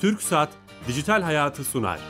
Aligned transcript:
Türk 0.00 0.22
Saat 0.22 0.48
Dijital 0.88 1.22
Hayatı 1.22 1.64
sunar. 1.64 2.00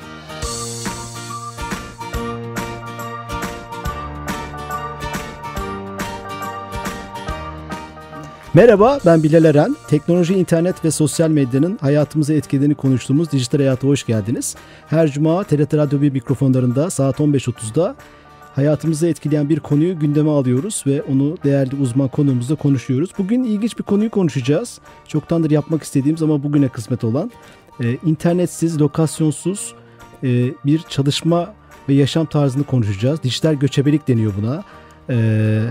Merhaba 8.55 8.99
ben 9.07 9.23
Bilal 9.23 9.45
Eren. 9.45 9.77
Teknoloji, 9.89 10.35
internet 10.35 10.85
ve 10.85 10.91
sosyal 10.91 11.31
medyanın 11.31 11.79
hayatımıza 11.81 12.35
etkilediğini 12.35 12.75
konuştuğumuz 12.75 13.33
Dijital 13.33 13.59
Hayat'a 13.59 13.89
hoş 13.89 14.07
geldiniz. 14.07 14.57
Her 14.87 15.11
cuma 15.11 15.45
TRT 15.45 15.75
Radyo 15.75 16.01
1 16.01 16.13
mikrofonlarında 16.13 16.91
saat 16.91 17.21
15.30'da 17.21 17.97
hayatımızı 18.59 19.09
etkileyen 19.09 19.49
bir 19.49 19.61
konuyu 19.61 19.99
gündeme 19.99 20.31
alıyoruz 20.31 20.85
ve 20.87 21.03
onu 21.03 21.37
değerli 21.45 21.77
uzman 21.77 22.09
konuğumuzla 22.09 22.57
konuşuyoruz. 22.57 23.11
Bugün 23.19 23.45
ilginç 23.45 23.79
bir 23.79 23.83
konuyu 23.83 24.11
konuşacağız. 24.11 24.81
Çoktandır 25.09 25.51
yapmak 25.51 25.83
istediğimiz 25.83 26.23
ama 26.23 26.43
bugüne 26.43 26.69
kısmet 26.69 27.05
olan 27.05 27.31
e, 27.81 27.99
internetsiz, 28.07 28.81
lokasyonsuz 28.81 29.75
e, 30.25 30.29
bir 30.67 30.79
çalışma 30.79 31.55
ve 31.89 31.95
yaşam 31.95 32.27
tarzını 32.27 32.65
konuşacağız. 32.65 33.23
Dijital 33.23 33.55
göçebelik 33.55 34.09
deniyor 34.09 34.33
buna 34.41 34.65
e, 35.11 35.65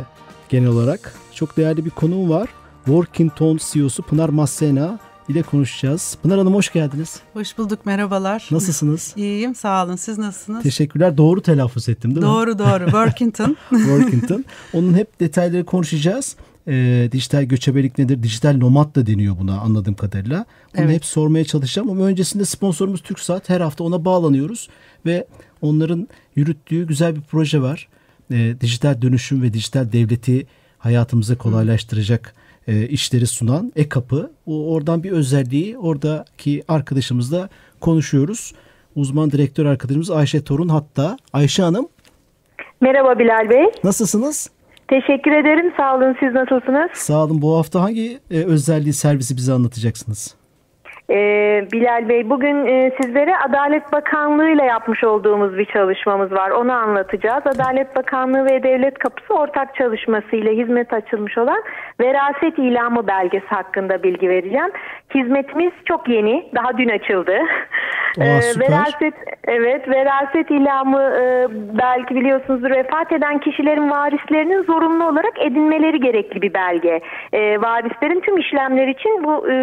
genel 0.50 0.70
olarak. 0.70 1.16
Çok 1.34 1.58
değerli 1.58 1.86
bir 1.86 1.90
konuğum 1.90 2.30
var. 2.30 2.50
Workington 2.86 3.60
CEO'su 3.72 4.04
Pınar 4.04 4.30
Massena 4.30 5.00
ile 5.30 5.42
konuşacağız. 5.42 6.18
Pınar 6.24 6.38
Hanım 6.38 6.54
hoş 6.54 6.74
geldiniz. 6.74 7.20
Hoş 7.34 7.58
bulduk 7.58 7.86
merhabalar. 7.86 8.48
Nasılsınız? 8.52 9.14
İyiyim 9.16 9.56
sağ 9.56 9.86
olun 9.86 9.96
siz 9.96 10.18
nasılsınız? 10.18 10.64
Teşekkürler 10.64 11.18
doğru 11.18 11.42
telaffuz 11.42 11.90
ettim 11.90 12.16
değil 12.16 12.26
doğru, 12.26 12.52
mi? 12.52 12.60
Doğru 12.60 12.80
doğru 12.80 12.86
Workington. 12.86 13.58
Workington. 13.70 14.46
Onun 14.74 14.94
hep 14.94 15.20
detayları 15.20 15.66
konuşacağız. 15.66 16.36
Ee, 16.68 17.10
dijital 17.12 17.44
göçebelik 17.44 17.98
nedir? 17.98 18.24
Dijital 18.24 18.58
nomad 18.58 18.96
da 18.96 19.06
deniyor 19.06 19.36
buna 19.40 19.60
anladığım 19.60 19.94
kadarıyla. 19.94 20.46
Bunu 20.78 20.86
evet. 20.86 20.96
hep 20.96 21.06
sormaya 21.06 21.46
çalışacağım 21.46 21.90
ama 21.90 22.06
öncesinde 22.06 22.46
sponsorumuz 22.46 23.02
TürkSat. 23.02 23.50
Her 23.50 23.62
hafta 23.62 23.84
ona 23.84 24.06
bağlanıyoruz 24.06 24.70
ve 25.06 25.28
onların 25.62 26.08
yürüttüğü 26.36 26.88
güzel 26.88 27.16
bir 27.16 27.22
proje 27.22 27.62
var. 27.62 27.88
Ee, 28.32 28.56
dijital 28.62 29.02
dönüşüm 29.02 29.42
ve 29.42 29.54
dijital 29.54 29.92
devleti 29.92 30.48
hayatımıza 30.78 31.38
kolaylaştıracak 31.38 32.34
e, 32.68 32.88
işleri 32.88 33.28
sunan 33.28 33.74
e-kapı. 33.76 34.32
O, 34.46 34.74
oradan 34.74 35.04
bir 35.04 35.12
özelliği 35.12 35.78
oradaki 35.78 36.64
arkadaşımızla 36.68 37.50
konuşuyoruz. 37.80 38.54
Uzman 38.96 39.32
direktör 39.32 39.66
arkadaşımız 39.66 40.12
Ayşe 40.12 40.44
Torun 40.44 40.70
hatta. 40.70 41.18
Ayşe 41.34 41.64
Hanım. 41.64 41.88
Merhaba 42.82 43.20
Bilal 43.20 43.50
Bey. 43.50 43.66
Nasılsınız? 43.84 44.50
Teşekkür 44.88 45.32
ederim. 45.32 45.74
Sağ 45.78 45.96
olun. 45.96 46.16
Siz 46.20 46.34
nasılsınız? 46.34 46.92
Sağ 46.94 47.24
olun. 47.24 47.42
Bu 47.42 47.58
hafta 47.58 47.82
hangi 47.82 48.20
e, 48.32 48.46
özelliği 48.46 48.94
servisi 48.94 49.38
bize 49.38 49.54
anlatacaksınız? 49.54 50.38
Ee, 51.10 51.68
Bilal 51.72 52.10
Bey 52.10 52.30
bugün 52.30 52.66
e, 52.66 52.92
sizlere 53.02 53.38
Adalet 53.38 53.92
Bakanlığı 53.92 54.50
ile 54.50 54.64
yapmış 54.64 55.04
olduğumuz 55.04 55.58
bir 55.58 55.66
çalışmamız 55.66 56.32
var. 56.32 56.50
Onu 56.50 56.72
anlatacağız. 56.72 57.44
Adalet 57.48 57.96
Bakanlığı 57.96 58.46
ve 58.46 58.64
Devlet 58.64 58.98
Kapısı 58.98 59.34
ortak 59.34 59.76
çalışması 59.76 60.36
ile 60.36 60.58
hizmet 60.58 60.94
açılmış 60.94 61.38
olan 61.38 61.64
veraset 62.00 62.60
ilamı 62.60 63.08
belgesi 63.08 63.48
hakkında 63.48 64.04
bilgi 64.04 64.30
vereceğim. 64.30 64.72
Hizmetimiz 65.16 65.72
çok 65.86 66.10
yeni. 66.10 66.50
Daha 66.56 66.78
dün 66.78 66.90
açıldı. 66.90 67.38
Aa, 68.20 68.24
ee, 68.24 68.60
veraset 68.60 69.14
evet 69.44 69.90
veraset 69.90 70.52
ilamı 70.52 71.02
e, 71.02 71.48
belki 71.78 72.16
biliyorsunuzdur 72.16 72.72
vefat 72.72 73.12
eden 73.12 73.38
kişilerin 73.38 73.90
varislerinin 73.90 74.64
zorunlu 74.64 75.08
olarak 75.08 75.34
edinmeleri 75.40 76.00
gerekli 76.00 76.42
bir 76.42 76.54
belge. 76.54 77.02
E, 77.34 77.62
varislerin 77.62 78.20
tüm 78.20 78.38
işlemler 78.38 78.88
için 78.88 79.24
bu 79.24 79.50
e, 79.50 79.56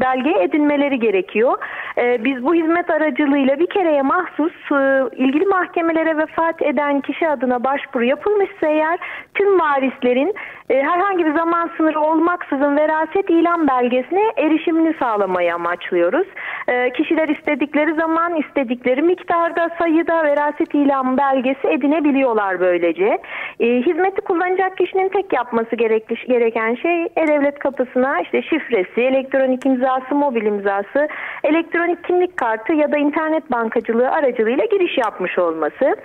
belgeye 0.00 0.42
edinmeleri 0.42 0.98
gerekiyor. 0.98 1.58
E, 1.98 2.24
biz 2.24 2.44
bu 2.44 2.54
hizmet 2.54 2.90
aracılığıyla 2.90 3.58
bir 3.58 3.66
kereye 3.66 4.02
mahsus 4.02 4.52
e, 4.72 5.02
ilgili 5.16 5.46
mahkemelere 5.46 6.16
vefat 6.16 6.62
eden 6.62 7.00
kişi 7.00 7.28
adına 7.28 7.64
başvuru 7.64 8.04
yapılmışsa 8.04 8.66
eğer 8.66 8.98
tüm 9.34 9.60
varislerin 9.60 10.34
herhangi 10.76 11.26
bir 11.26 11.34
zaman 11.34 11.70
sınırı 11.76 12.00
olmaksızın 12.00 12.76
veraset 12.76 13.30
ilan 13.30 13.68
belgesine 13.68 14.32
erişimini 14.36 14.94
sağlamayı 14.98 15.54
amaçlıyoruz. 15.54 16.26
E, 16.68 16.90
kişiler 16.90 17.28
istedikleri 17.28 17.94
zaman 17.94 18.36
istedikleri 18.36 19.02
miktarda 19.02 19.70
sayıda 19.78 20.24
veraset 20.24 20.74
ilan 20.74 21.16
belgesi 21.16 21.68
edinebiliyorlar 21.68 22.60
böylece. 22.60 23.18
E, 23.60 23.66
hizmeti 23.66 24.20
kullanacak 24.20 24.76
kişinin 24.76 25.08
tek 25.08 25.32
yapması 25.32 25.76
gereken 25.76 26.74
şey 26.74 27.04
e-devlet 27.04 27.58
kapısına 27.58 28.20
işte 28.20 28.42
şifresi, 28.42 29.00
elektronik 29.00 29.66
imzası, 29.66 30.14
mobil 30.14 30.46
imzası, 30.46 31.08
elektronik 31.44 32.04
kimlik 32.04 32.36
kartı 32.36 32.72
ya 32.72 32.92
da 32.92 32.98
internet 32.98 33.50
bankacılığı 33.52 34.10
aracılığıyla 34.10 34.64
giriş 34.64 34.98
yapmış 34.98 35.38
olması. 35.38 35.96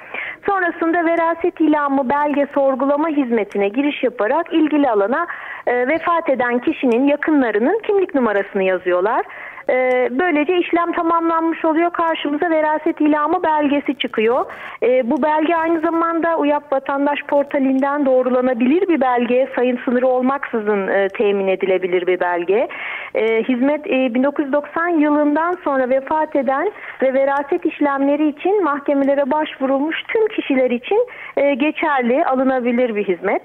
Sonrasında 0.45 1.05
veraset 1.05 1.61
ilamı 1.61 2.09
belge 2.09 2.47
sorgulama 2.53 3.09
hizmetine 3.09 3.69
giriş 3.69 4.03
yaparak 4.03 4.53
ilgili 4.57 4.89
alana 4.89 5.27
e, 5.67 5.87
vefat 5.87 6.29
eden 6.29 6.59
kişinin 6.59 7.07
yakınlarının 7.07 7.79
kimlik 7.87 8.15
numarasını 8.15 8.63
yazıyorlar. 8.63 9.25
E, 9.69 10.09
böylece 10.11 10.57
işlem 10.57 10.91
tamamlanmış 10.91 11.65
oluyor. 11.65 11.91
Karşımıza 11.91 12.49
veraset 12.49 13.01
ilamı 13.01 13.43
belgesi 13.43 13.95
çıkıyor. 13.97 14.45
E, 14.83 15.09
bu 15.09 15.23
belge 15.23 15.55
aynı 15.55 15.79
zamanda 15.79 16.37
UYAP 16.37 16.73
Vatandaş 16.73 17.19
Portalinden 17.27 18.05
doğrulanabilir 18.05 18.87
bir 18.87 19.01
belge. 19.01 19.49
Sayın 19.55 19.79
sınırı 19.85 20.07
olmaksızın 20.07 20.87
e, 20.87 21.07
temin 21.09 21.47
edilebilir 21.47 22.07
bir 22.07 22.19
belge. 22.19 22.67
E, 23.15 23.43
hizmet 23.43 23.87
e, 23.87 24.13
1990 24.13 24.87
yılından 24.87 25.55
sonra 25.63 25.89
vefat 25.89 26.35
eden 26.35 26.71
ve 27.01 27.13
veraset 27.13 27.65
işlemleri 27.65 28.29
için 28.29 28.63
mahkemelere 28.63 29.31
başvurulmuş 29.31 30.03
tüm 30.07 30.27
kişiler 30.27 30.71
için 30.71 31.07
e, 31.37 31.53
geçerli, 31.53 32.25
alınabilir 32.25 32.95
bir 32.95 33.07
hizmet. 33.07 33.41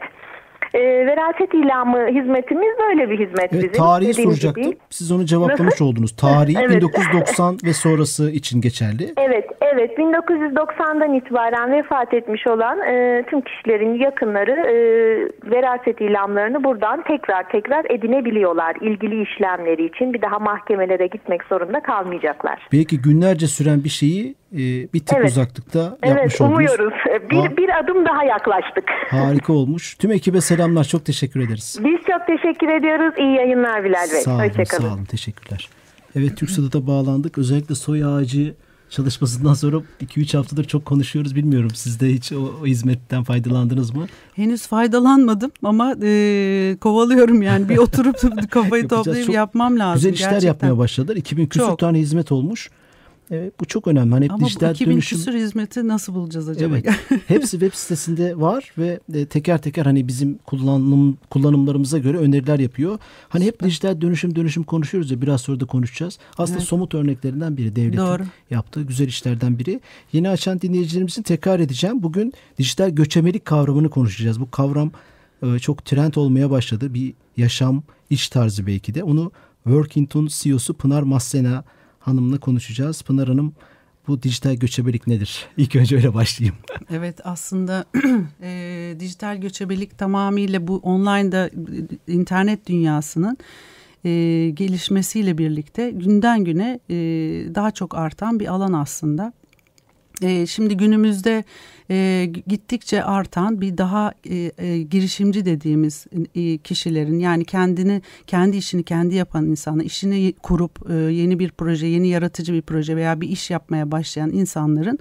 E, 0.74 0.80
veraset 1.06 1.54
ilamı 1.54 2.06
hizmetimiz 2.06 2.78
böyle 2.88 3.10
bir 3.10 3.18
hizmet 3.18 3.52
evet, 3.52 3.64
bizim. 3.64 3.72
Tarihi 3.72 4.14
soracaktım. 4.14 4.64
Gibi. 4.64 4.76
Siz 4.90 5.12
onu 5.12 5.24
cevaplamış 5.24 5.60
Nasıl? 5.60 5.84
oldunuz. 5.84 6.16
Tarihi 6.16 6.58
evet. 6.58 6.76
1990 6.76 7.58
ve 7.64 7.72
sonrası 7.72 8.30
için 8.30 8.60
geçerli. 8.60 9.12
Evet, 9.16 9.46
evet. 9.60 9.98
1990'dan 9.98 11.14
itibaren 11.14 11.72
vefat 11.72 12.14
etmiş 12.14 12.46
olan 12.46 12.80
e, 12.80 13.24
tüm 13.30 13.40
kişilerin 13.40 13.94
yakınları 13.94 14.52
e, 14.52 14.74
veraset 15.50 16.00
ilamlarını 16.00 16.64
buradan 16.64 17.02
tekrar 17.02 17.48
tekrar 17.48 17.84
edinebiliyorlar. 17.84 18.76
ilgili 18.80 19.22
işlemleri 19.22 19.86
için 19.86 20.12
bir 20.12 20.22
daha 20.22 20.38
mahkemelere 20.38 21.06
gitmek 21.06 21.44
zorunda 21.44 21.80
kalmayacaklar. 21.80 22.66
Belki 22.72 23.02
günlerce 23.02 23.46
süren 23.46 23.84
bir 23.84 23.88
şeyi 23.88 24.34
bir 24.52 25.00
tık 25.00 25.18
evet. 25.18 25.30
uzaklıkta 25.30 25.78
yapmış 25.78 26.10
evet, 26.12 26.40
oldunuz. 26.40 26.54
umuyoruz. 26.54 26.94
Bir, 27.30 27.56
bir 27.56 27.78
adım 27.78 28.04
daha 28.04 28.24
yaklaştık. 28.24 28.84
Harika 29.10 29.52
olmuş. 29.52 29.94
Tüm 29.94 30.12
ekibe 30.12 30.40
selamlar. 30.40 30.84
Çok 30.84 31.04
teşekkür 31.04 31.40
ederiz. 31.40 31.78
Biz 31.84 32.00
çok 32.06 32.26
teşekkür 32.26 32.68
ediyoruz. 32.68 33.14
İyi 33.18 33.36
yayınlar 33.36 33.84
Bilal 33.84 34.10
Bey. 34.12 34.20
Sağ 34.20 34.34
olun, 34.34 34.40
Hoşçakalın. 34.40 34.88
Sağ 34.88 34.94
olun. 34.94 35.04
Teşekkürler. 35.04 35.68
Evet 36.16 36.36
TürkSat'a 36.36 36.86
bağlandık. 36.86 37.38
Özellikle 37.38 37.74
soy 37.74 38.04
ağacı 38.04 38.54
çalışmasından 38.92 39.54
sonra 39.54 39.76
2-3 40.00 40.36
haftadır 40.36 40.64
çok 40.64 40.84
konuşuyoruz. 40.84 41.36
Bilmiyorum 41.36 41.70
siz 41.74 42.00
de 42.00 42.08
hiç 42.08 42.32
o, 42.32 42.54
o 42.62 42.66
hizmetten 42.66 43.24
faydalandınız 43.24 43.94
mı? 43.94 44.06
Henüz 44.36 44.66
faydalanmadım 44.66 45.50
ama 45.62 45.94
e, 46.02 46.76
kovalıyorum 46.80 47.42
yani. 47.42 47.68
Bir 47.68 47.78
oturup 47.78 48.16
kafayı 48.50 48.88
toplayıp 48.88 49.26
çok 49.26 49.34
yapmam 49.34 49.78
lazım. 49.78 49.94
Güzel 49.94 50.12
işler 50.12 50.30
gerçekten. 50.30 50.48
yapmaya 50.48 50.78
başladılar. 50.78 51.16
2000 51.16 51.46
küsur 51.46 51.76
tane 51.76 51.98
hizmet 51.98 52.32
olmuş. 52.32 52.70
Evet, 53.34 53.60
bu 53.60 53.64
çok 53.64 53.86
önemli. 53.86 54.10
Hani 54.10 54.28
Ama 54.30 54.46
dijital 54.46 54.70
bu 54.70 54.74
2000 54.74 54.92
dönüşüm... 54.92 55.18
küsur 55.18 55.32
hizmeti 55.32 55.88
nasıl 55.88 56.14
bulacağız 56.14 56.48
acaba? 56.48 56.78
Evet. 56.78 56.94
Hepsi 57.28 57.50
web 57.50 57.72
sitesinde 57.74 58.40
var 58.40 58.72
ve 58.78 59.00
e, 59.14 59.26
teker 59.26 59.62
teker 59.62 59.84
hani 59.84 60.08
bizim 60.08 60.38
kullanım 60.38 61.18
kullanımlarımıza 61.30 61.98
göre 61.98 62.16
öneriler 62.16 62.58
yapıyor. 62.58 62.98
Hani 63.28 63.44
Süper. 63.44 63.54
hep 63.54 63.70
dijital 63.70 64.00
dönüşüm 64.00 64.36
dönüşüm 64.36 64.62
konuşuyoruz 64.62 65.10
ya 65.10 65.22
biraz 65.22 65.40
sonra 65.40 65.60
da 65.60 65.64
konuşacağız. 65.64 66.18
Aslında 66.38 66.58
evet. 66.58 66.68
somut 66.68 66.94
örneklerinden 66.94 67.56
biri 67.56 67.76
devletin 67.76 67.98
Doğru. 67.98 68.22
yaptığı 68.50 68.82
güzel 68.82 69.08
işlerden 69.08 69.58
biri. 69.58 69.80
Yeni 70.12 70.28
açan 70.28 70.60
dinleyicilerimizin 70.60 71.22
tekrar 71.22 71.60
edeceğim. 71.60 72.02
Bugün 72.02 72.32
dijital 72.58 72.90
göçemelik 72.90 73.44
kavramını 73.44 73.90
konuşacağız. 73.90 74.40
Bu 74.40 74.50
kavram 74.50 74.90
e, 75.42 75.58
çok 75.58 75.84
trend 75.84 76.14
olmaya 76.14 76.50
başladı. 76.50 76.94
Bir 76.94 77.14
yaşam, 77.36 77.82
iş 78.10 78.28
tarzı 78.28 78.66
belki 78.66 78.94
de. 78.94 79.02
Onu 79.02 79.32
Workington 79.64 80.28
CEO'su 80.30 80.74
Pınar 80.74 81.02
Massena 81.02 81.64
Hanım'la 82.02 82.38
konuşacağız. 82.40 83.02
Pınar 83.02 83.28
Hanım 83.28 83.54
bu 84.08 84.22
dijital 84.22 84.54
göçebelik 84.54 85.06
nedir? 85.06 85.46
İlk 85.56 85.76
önce 85.76 85.96
öyle 85.96 86.14
başlayayım. 86.14 86.56
Evet 86.90 87.20
aslında 87.24 87.84
e, 88.42 88.96
dijital 89.00 89.36
göçebelik 89.36 89.98
tamamıyla 89.98 90.66
bu 90.66 90.76
online'da 90.76 91.50
internet 92.06 92.68
dünyasının 92.68 93.38
e, 94.04 94.10
gelişmesiyle 94.54 95.38
birlikte 95.38 95.90
günden 95.90 96.44
güne 96.44 96.80
e, 96.90 96.96
daha 97.54 97.70
çok 97.70 97.94
artan 97.94 98.40
bir 98.40 98.46
alan 98.46 98.72
aslında. 98.72 99.32
E, 100.22 100.46
şimdi 100.46 100.76
günümüzde 100.76 101.44
e, 101.90 102.26
gittikçe 102.46 103.04
artan 103.04 103.60
bir 103.60 103.78
daha 103.78 104.12
e, 104.30 104.52
e, 104.58 104.82
girişimci 104.82 105.44
dediğimiz 105.44 106.06
kişilerin 106.64 107.18
yani 107.18 107.44
kendini 107.44 108.02
kendi 108.26 108.56
işini 108.56 108.82
kendi 108.82 109.14
yapan 109.14 109.46
insanı 109.46 109.84
işini 109.84 110.32
kurup 110.42 110.90
yeni 110.90 111.38
bir 111.38 111.50
proje 111.50 111.86
yeni 111.86 112.08
yaratıcı 112.08 112.52
bir 112.52 112.62
proje 112.62 112.96
veya 112.96 113.20
bir 113.20 113.28
iş 113.28 113.50
yapmaya 113.50 113.90
başlayan 113.90 114.30
insanların 114.30 114.98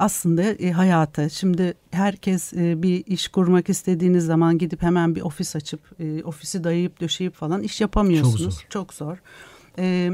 aslında 0.00 0.42
e, 0.42 0.70
hayatı. 0.70 1.30
Şimdi 1.30 1.74
herkes 1.90 2.52
e, 2.52 2.82
bir 2.82 3.06
iş 3.06 3.28
kurmak 3.28 3.68
istediğiniz 3.68 4.24
zaman 4.24 4.58
gidip 4.58 4.82
hemen 4.82 5.14
bir 5.14 5.20
ofis 5.20 5.56
açıp 5.56 5.80
e, 6.00 6.22
ofisi 6.24 6.64
dayayıp 6.64 7.00
döşeyip 7.00 7.34
falan 7.34 7.62
iş 7.62 7.80
yapamıyorsunuz. 7.80 8.42
Çok 8.42 8.52
zor. 8.52 8.66
Çok 8.70 8.94
zor. 8.94 9.22
E, 9.78 10.10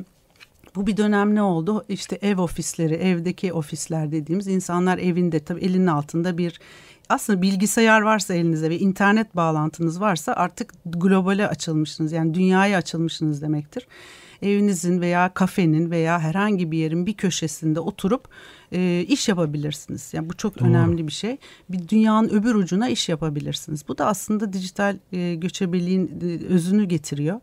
bu 0.77 0.87
bir 0.87 0.97
dönem 0.97 1.35
ne 1.35 1.43
oldu? 1.43 1.85
İşte 1.89 2.19
ev 2.23 2.39
ofisleri, 2.39 2.95
evdeki 2.95 3.53
ofisler 3.53 4.13
dediğimiz 4.13 4.47
insanlar 4.47 4.99
evinde 4.99 5.41
tabii 5.41 5.61
elinin 5.61 5.87
altında 5.87 6.39
bir 6.39 6.61
aslında 7.09 7.43
bilgisayar 7.43 8.01
varsa 8.01 8.35
elinize 8.35 8.71
ve 8.71 8.79
internet 8.79 9.37
bağlantınız 9.37 10.01
varsa 10.01 10.33
artık 10.33 10.73
globale 10.85 11.49
açılmışsınız. 11.49 12.13
Yani 12.13 12.35
dünyaya 12.35 12.79
açılmışsınız 12.79 13.43
demektir. 13.43 13.87
Evinizin 14.43 15.01
veya 15.01 15.35
kafenin 15.35 15.91
veya 15.91 16.21
herhangi 16.21 16.71
bir 16.71 16.79
yerin 16.79 17.07
bir 17.07 17.15
köşesinde 17.15 17.81
oturup 17.81 18.29
e, 18.73 19.05
iş 19.09 19.29
yapabilirsiniz. 19.29 20.15
Yani 20.15 20.31
bu 20.31 20.37
çok 20.37 20.61
Doğru. 20.61 20.69
önemli 20.69 21.07
bir 21.07 21.13
şey. 21.13 21.37
Bir 21.69 21.89
dünyanın 21.89 22.29
öbür 22.29 22.55
ucuna 22.55 22.89
iş 22.89 23.09
yapabilirsiniz. 23.09 23.89
Bu 23.89 23.99
da 23.99 24.07
aslında 24.07 24.53
dijital 24.53 24.97
e, 25.13 25.35
göçebeliğin 25.35 26.21
e, 26.23 26.47
özünü 26.47 26.85
getiriyor 26.85 27.41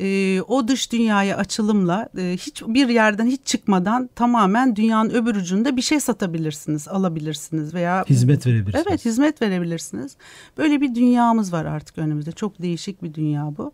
e, 0.00 0.40
o 0.48 0.68
dış 0.68 0.92
dünyaya 0.92 1.36
açılımla 1.36 2.08
e, 2.18 2.36
hiç 2.40 2.62
bir 2.66 2.88
yerden 2.88 3.26
hiç 3.26 3.40
çıkmadan 3.44 4.10
tamamen 4.14 4.76
dünyanın 4.76 5.10
öbür 5.10 5.34
ucunda 5.34 5.76
bir 5.76 5.82
şey 5.82 6.00
satabilirsiniz, 6.00 6.88
alabilirsiniz 6.88 7.74
veya 7.74 8.04
hizmet 8.08 8.46
verebilirsiniz. 8.46 8.86
Evet, 8.88 9.04
hizmet 9.04 9.42
verebilirsiniz. 9.42 10.16
Böyle 10.58 10.80
bir 10.80 10.94
dünyamız 10.94 11.52
var 11.52 11.64
artık 11.64 11.98
önümüzde. 11.98 12.32
Çok 12.32 12.62
değişik 12.62 13.02
bir 13.02 13.14
dünya 13.14 13.52
bu. 13.58 13.72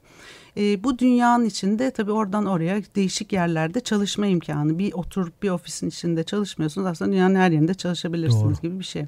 E, 0.56 0.84
bu 0.84 0.98
dünyanın 0.98 1.44
içinde 1.44 1.90
tabii 1.90 2.12
oradan 2.12 2.46
oraya 2.46 2.82
değişik 2.96 3.32
yerlerde 3.32 3.80
çalışma 3.80 4.26
imkanı. 4.26 4.78
Bir 4.78 4.92
oturup 4.92 5.42
bir 5.42 5.50
ofisin 5.50 5.88
içinde 5.88 6.24
çalışmıyorsunuz. 6.24 6.86
Aslında 6.86 7.12
dünyanın 7.12 7.34
her 7.34 7.50
yerinde 7.50 7.74
çalışabilirsiniz 7.74 8.44
Doğru. 8.44 8.62
gibi 8.62 8.78
bir 8.78 8.84
şey. 8.84 9.06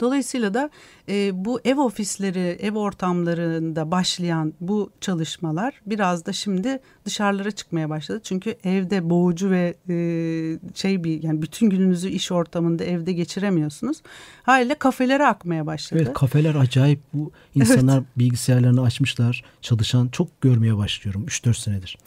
Dolayısıyla 0.00 0.54
da 0.54 0.70
e, 1.08 1.44
bu 1.44 1.60
ev 1.64 1.78
ofisleri, 1.78 2.58
ev 2.60 2.74
ortamlarında 2.74 3.90
başlayan 3.90 4.54
bu 4.60 4.90
çalışmalar 5.00 5.74
biraz 5.86 6.26
da 6.26 6.32
şimdi 6.32 6.80
dışarılara 7.04 7.50
çıkmaya 7.50 7.90
başladı. 7.90 8.20
Çünkü 8.24 8.56
evde 8.64 9.10
boğucu 9.10 9.50
ve 9.50 9.74
e, 9.88 9.94
şey 10.74 11.04
bir 11.04 11.22
yani 11.22 11.42
bütün 11.42 11.70
gününüzü 11.70 12.08
iş 12.08 12.32
ortamında 12.32 12.84
evde 12.84 13.12
geçiremiyorsunuz. 13.12 14.02
Haliyle 14.42 14.74
kafelere 14.74 15.26
akmaya 15.26 15.66
başladı. 15.66 16.02
Evet 16.02 16.14
kafeler 16.14 16.54
acayip 16.54 17.00
bu 17.14 17.32
insanlar 17.54 17.98
evet. 17.98 18.06
bilgisayarlarını 18.16 18.82
açmışlar 18.82 19.44
çalışan 19.62 20.08
çok 20.08 20.40
görmeye 20.40 20.76
başlıyorum 20.76 21.26
3-4 21.26 21.54
senedir. 21.54 21.98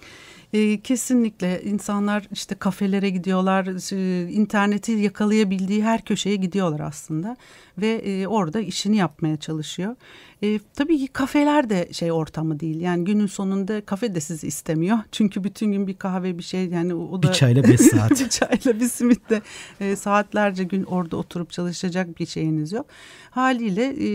E, 0.53 0.81
kesinlikle 0.81 1.61
insanlar 1.63 2.27
işte 2.31 2.55
kafelere 2.55 3.09
gidiyorlar, 3.09 3.93
e, 3.93 4.31
interneti 4.31 4.91
yakalayabildiği 4.91 5.83
her 5.83 6.01
köşeye 6.01 6.35
gidiyorlar 6.35 6.79
aslında 6.79 7.37
ve 7.77 7.87
e, 7.87 8.27
orada 8.27 8.59
işini 8.59 8.97
yapmaya 8.97 9.37
çalışıyor. 9.37 9.95
E, 10.43 10.59
tabii 10.75 10.97
ki 10.97 11.07
kafeler 11.07 11.69
de 11.69 11.93
şey 11.93 12.11
ortamı 12.11 12.59
değil. 12.59 12.81
Yani 12.81 13.05
günün 13.05 13.27
sonunda 13.27 13.81
kafe 13.85 14.15
de 14.15 14.21
sizi 14.21 14.47
istemiyor. 14.47 14.97
Çünkü 15.11 15.43
bütün 15.43 15.71
gün 15.71 15.87
bir 15.87 15.97
kahve 15.97 16.37
bir 16.37 16.43
şey 16.43 16.67
yani 16.67 16.93
o 16.93 17.23
da 17.23 17.27
bir 17.27 17.33
çayla 17.33 17.63
beş 17.63 17.81
saat. 17.91 18.11
bir 18.11 18.29
çayla 18.29 18.79
bir 18.79 18.89
simitle 18.89 19.41
e, 19.79 19.95
saatlerce 19.95 20.63
gün 20.63 20.83
orada 20.83 21.17
oturup 21.17 21.51
çalışacak 21.51 22.19
bir 22.19 22.25
şeyiniz 22.25 22.71
yok. 22.71 22.85
Haliyle 23.29 23.95
e, 23.99 24.09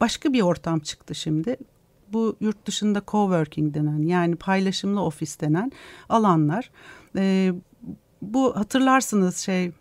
başka 0.00 0.32
bir 0.32 0.40
ortam 0.40 0.80
çıktı 0.80 1.14
şimdi 1.14 1.56
bu 2.12 2.36
yurt 2.40 2.66
dışında 2.66 3.02
coworking 3.08 3.74
denen 3.74 4.02
yani 4.02 4.36
paylaşımlı 4.36 5.02
ofis 5.02 5.40
denen 5.40 5.72
alanlar. 6.08 6.70
E, 7.16 7.52
bu 8.22 8.56
hatırlarsınız 8.56 9.36
şey 9.36 9.72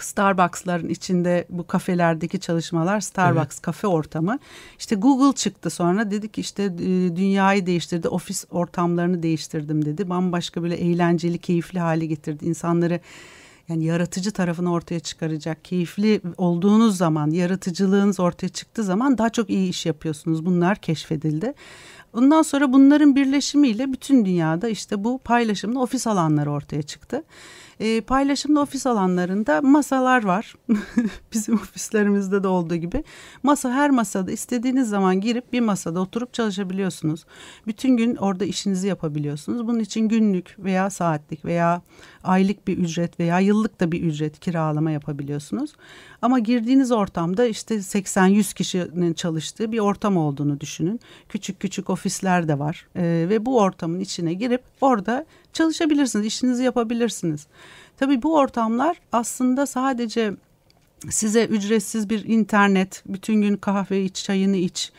Starbucks'ların 0.00 0.88
içinde 0.88 1.46
bu 1.50 1.66
kafelerdeki 1.66 2.40
çalışmalar 2.40 3.00
Starbucks 3.00 3.56
evet. 3.56 3.62
kafe 3.62 3.86
ortamı. 3.86 4.38
İşte 4.78 4.96
Google 4.96 5.34
çıktı 5.36 5.70
sonra 5.70 6.10
dedi 6.10 6.28
ki 6.32 6.40
işte 6.40 6.62
e, 6.62 7.16
dünyayı 7.16 7.66
değiştirdi, 7.66 8.08
ofis 8.08 8.44
ortamlarını 8.50 9.22
değiştirdim 9.22 9.84
dedi. 9.84 10.10
Bambaşka 10.10 10.62
böyle 10.62 10.74
eğlenceli, 10.74 11.38
keyifli 11.38 11.80
hale 11.80 12.06
getirdi. 12.06 12.44
insanları 12.44 13.00
yani 13.70 13.84
yaratıcı 13.84 14.32
tarafını 14.32 14.72
ortaya 14.72 15.00
çıkaracak, 15.00 15.64
keyifli 15.64 16.20
olduğunuz 16.36 16.96
zaman, 16.96 17.30
yaratıcılığınız 17.30 18.20
ortaya 18.20 18.48
çıktığı 18.48 18.84
zaman 18.84 19.18
daha 19.18 19.30
çok 19.30 19.50
iyi 19.50 19.68
iş 19.68 19.86
yapıyorsunuz. 19.86 20.46
Bunlar 20.46 20.76
keşfedildi. 20.76 21.54
Ondan 22.12 22.42
sonra 22.42 22.72
bunların 22.72 23.16
birleşimiyle 23.16 23.92
bütün 23.92 24.24
dünyada 24.24 24.68
işte 24.68 25.04
bu 25.04 25.18
paylaşımlı 25.18 25.82
ofis 25.82 26.06
alanları 26.06 26.50
ortaya 26.50 26.82
çıktı. 26.82 27.22
E, 27.80 28.00
paylaşımlı 28.00 28.60
ofis 28.60 28.86
alanlarında 28.86 29.60
masalar 29.62 30.24
var. 30.24 30.54
Bizim 31.32 31.54
ofislerimizde 31.54 32.42
de 32.42 32.48
olduğu 32.48 32.76
gibi. 32.76 33.04
Masa 33.42 33.72
her 33.72 33.90
masada 33.90 34.32
istediğiniz 34.32 34.88
zaman 34.88 35.20
girip 35.20 35.52
bir 35.52 35.60
masada 35.60 36.00
oturup 36.00 36.32
çalışabiliyorsunuz. 36.32 37.24
Bütün 37.66 37.96
gün 37.96 38.16
orada 38.16 38.44
işinizi 38.44 38.88
yapabiliyorsunuz. 38.88 39.66
Bunun 39.66 39.78
için 39.78 40.08
günlük 40.08 40.56
veya 40.58 40.90
saatlik 40.90 41.44
veya 41.44 41.82
aylık 42.24 42.68
bir 42.68 42.78
ücret 42.78 43.20
veya 43.20 43.40
yıllık 43.40 43.80
da 43.80 43.92
bir 43.92 44.02
ücret 44.02 44.40
kiralama 44.40 44.90
yapabiliyorsunuz. 44.90 45.72
Ama 46.22 46.38
girdiğiniz 46.38 46.92
ortamda 46.92 47.44
işte 47.44 47.74
80-100 47.74 48.54
kişinin 48.54 49.14
çalıştığı 49.14 49.72
bir 49.72 49.78
ortam 49.78 50.16
olduğunu 50.16 50.60
düşünün. 50.60 51.00
Küçük 51.28 51.60
küçük 51.60 51.90
ofisler 51.90 52.48
de 52.48 52.58
var 52.58 52.86
ee, 52.96 53.26
ve 53.28 53.46
bu 53.46 53.58
ortamın 53.58 54.00
içine 54.00 54.34
girip 54.34 54.62
orada 54.80 55.26
çalışabilirsiniz, 55.52 56.26
işinizi 56.26 56.62
yapabilirsiniz. 56.62 57.46
Tabii 57.96 58.22
bu 58.22 58.36
ortamlar 58.36 58.96
aslında 59.12 59.66
sadece 59.66 60.32
size 61.08 61.44
ücretsiz 61.44 62.10
bir 62.10 62.24
internet, 62.24 63.02
bütün 63.06 63.42
gün 63.42 63.56
kahve 63.56 64.04
iç, 64.04 64.24
çayını 64.24 64.56
iç, 64.56 64.92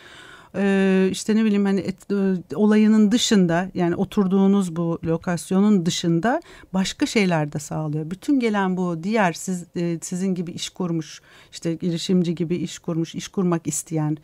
e, 0.56 1.08
işte 1.12 1.36
ne 1.36 1.46
bileyim 1.46 1.66
hani 1.66 1.80
et, 1.80 2.12
e, 2.12 2.56
olayının 2.56 3.12
dışında 3.12 3.72
yani 3.74 3.96
oturduğunuz 3.96 4.76
bu 4.76 5.00
lokasyonun 5.06 5.86
dışında 5.86 6.42
başka 6.74 7.06
şeyler 7.06 7.52
de 7.52 7.60
sağlıyor. 7.60 8.12
Bütün 8.12 8.40
gelen 8.40 8.78
bu 8.78 9.04
diğer 9.04 9.34
siz 9.34 9.66
e, 9.76 10.00
sizin 10.02 10.36
gibi 10.36 10.52
iş 10.52 10.70
kurmuş 10.70 11.22
işte 11.52 11.76
girişimci 11.76 12.36
gibi 12.36 12.56
iş 12.56 12.80
kurmuş, 12.80 13.16
iş 13.16 13.28
kurmak 13.28 13.68
isteyen 13.68 14.18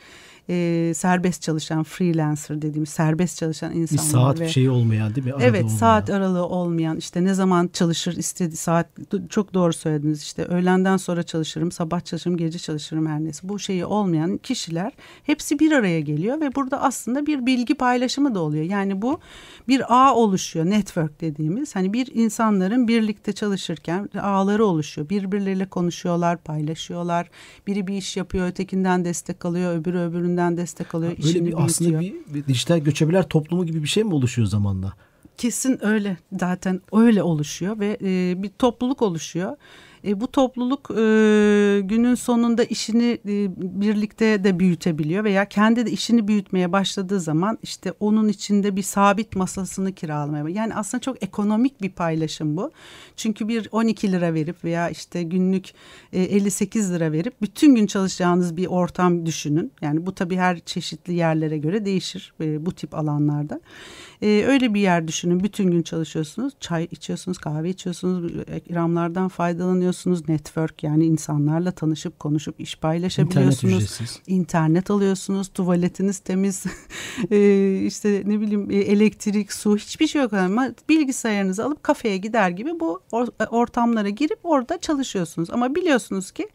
e, 0.50 0.92
serbest 0.96 1.42
çalışan 1.42 1.84
freelancer 1.84 2.62
dediğimiz 2.62 2.90
serbest 2.90 3.38
çalışan 3.38 3.74
insanlar. 3.74 4.06
Bir 4.06 4.12
saat 4.12 4.40
ve, 4.40 4.50
şeyi 4.50 4.70
olmayan 4.70 5.16
değil 5.16 5.28
mi? 5.28 5.34
Arada 5.34 5.46
evet 5.46 5.64
olmayan. 5.64 5.78
saat 5.78 6.10
aralığı 6.10 6.46
olmayan 6.46 6.98
işte 6.98 7.24
ne 7.24 7.34
zaman 7.34 7.70
çalışır 7.74 8.18
istediği 8.18 8.58
saat 8.58 8.88
çok 9.30 9.54
doğru 9.54 9.74
söylediniz 9.74 10.22
işte 10.22 10.44
öğlenden 10.46 10.98
sonra 10.98 11.24
çalışırım 11.24 11.72
sabah 11.72 12.06
çalışırım 12.06 12.38
gece 12.38 12.60
çalışırım 12.60 13.08
her 13.08 13.20
neyse 13.20 13.50
bu 13.50 13.60
şeyi 13.60 13.86
olmayan 13.86 14.38
kişiler 14.38 14.92
hepsi 15.24 15.60
bir 15.60 15.72
araya 15.72 16.00
geliyor 16.00 16.42
ve 16.42 16.56
burada 16.56 16.82
aslında 16.82 17.26
bir 17.26 17.46
bilgi 17.46 17.76
paylaşımı 17.76 18.36
da 18.36 18.40
oluyor. 18.40 18.64
Yani 18.64 19.02
bu 19.02 19.20
bir 19.68 19.84
ağ 19.90 20.16
oluşuyor 20.16 20.66
network 20.66 21.22
dediğimiz 21.22 21.76
hani 21.76 21.94
bir 21.94 22.10
insanların 22.14 22.88
birlikte 22.88 23.34
çalışırken 23.34 24.10
ağları 24.22 24.66
oluşuyor 24.66 25.10
birbirleriyle 25.10 25.66
konuşuyorlar 25.66 26.38
paylaşıyorlar 26.38 27.30
biri 27.68 27.88
bir 27.88 27.94
iş 27.94 28.18
yapıyor 28.18 28.48
ötekinden 28.48 29.06
destek 29.06 29.46
alıyor 29.46 29.76
öbürü 29.76 30.00
öbüründen 30.00 30.37
birbirinden 30.38 30.58
destek 30.58 30.96
alıyor. 30.96 31.18
Ha, 31.18 31.24
böyle 31.24 31.46
bir 31.46 31.64
aslında 31.64 32.00
bir, 32.00 32.14
bir 32.34 32.46
dijital 32.46 32.80
göçebeler 32.80 33.28
toplumu 33.28 33.66
gibi 33.66 33.84
bir 33.84 33.88
şey 33.88 34.04
mi 34.04 34.14
oluşuyor 34.14 34.48
zamanla? 34.48 34.94
Kesin 35.38 35.86
öyle 35.86 36.18
zaten 36.40 36.82
öyle 36.94 37.24
oluşuyor 37.24 37.80
ve 37.80 37.98
e, 38.02 38.44
bir 38.44 38.50
topluluk 38.50 39.02
oluşuyor. 39.02 39.56
E, 40.08 40.22
bu 40.22 40.32
topluluk 40.32 40.92
e, 40.92 40.96
günün 41.84 42.16
sonunda 42.16 42.64
işini 42.64 43.20
e, 43.26 43.50
birlikte 43.82 44.44
de 44.44 44.60
büyütebiliyor 44.60 45.24
veya 45.24 45.46
kendi 45.46 45.86
de 45.86 45.92
işini 45.92 46.28
büyütmeye 46.28 46.72
başladığı 46.72 47.20
zaman 47.20 47.58
işte 47.64 47.94
onun 48.00 48.28
içinde 48.28 48.76
bir 48.76 48.82
sabit 48.82 49.36
masasını 49.36 49.94
kiralamaya. 49.94 50.50
Yani 50.50 50.76
aslında 50.76 51.02
çok 51.02 51.24
ekonomik 51.24 51.82
bir 51.82 51.90
paylaşım 51.90 52.58
bu. 52.58 52.72
Çünkü 53.16 53.48
bir 53.48 53.68
12 53.72 54.12
lira 54.12 54.34
verip 54.34 54.64
veya 54.64 54.90
işte 54.90 55.24
günlük 55.24 55.74
e, 56.14 56.22
58 56.22 56.94
lira 56.94 57.12
verip 57.12 57.42
bütün 57.42 57.76
gün 57.76 57.88
çalışacağınız 57.88 58.58
bir 58.58 58.68
ortam 58.68 59.26
düşünün. 59.26 59.72
Yani 59.82 60.06
bu 60.06 60.16
tabii 60.16 60.36
her 60.36 60.60
çeşitli 60.60 61.14
yerlere 61.14 61.58
göre 61.58 61.86
değişir 61.86 62.34
e, 62.42 62.66
bu 62.66 62.72
tip 62.72 62.96
alanlarda. 62.96 63.62
E, 64.22 64.44
öyle 64.48 64.74
bir 64.74 64.82
yer 64.82 65.08
düşünün. 65.08 65.44
Bütün 65.44 65.72
gün 65.72 65.82
çalışıyorsunuz. 65.82 66.54
Çay 66.60 66.88
içiyorsunuz, 66.92 67.38
kahve 67.38 67.70
içiyorsunuz, 67.70 68.32
ikramlardan 68.56 69.28
faydalanıyorsunuz 69.28 69.97
alıyorsunuz. 69.98 70.30
Network 70.30 70.84
yani 70.84 71.06
insanlarla 71.06 71.72
tanışıp 71.72 72.20
konuşup 72.20 72.60
iş 72.60 72.76
paylaşabiliyorsunuz. 72.76 73.64
İnternet 73.64 73.82
ücretsiz. 73.82 74.22
İnternet 74.28 74.92
alıyorsunuz. 74.92 75.48
Tuvaletiniz 75.48 76.20
temiz. 76.20 76.64
e, 77.32 77.80
işte 77.86 78.24
ne 78.26 78.40
bileyim 78.40 78.72
e, 78.72 78.76
elektrik, 78.76 79.54
su 79.54 79.78
hiçbir 79.78 80.08
şey 80.08 80.22
yok 80.22 80.34
ama 80.34 80.70
bilgisayarınızı 80.90 81.66
alıp 81.66 81.84
kafeye 81.84 82.18
gider 82.18 82.50
gibi 82.50 82.80
bu 82.80 83.02
ortamlara 83.50 84.10
girip 84.10 84.40
orada 84.44 84.78
çalışıyorsunuz. 84.78 85.50
Ama 85.50 85.76
biliyorsunuz 85.76 86.32
ki 86.32 86.48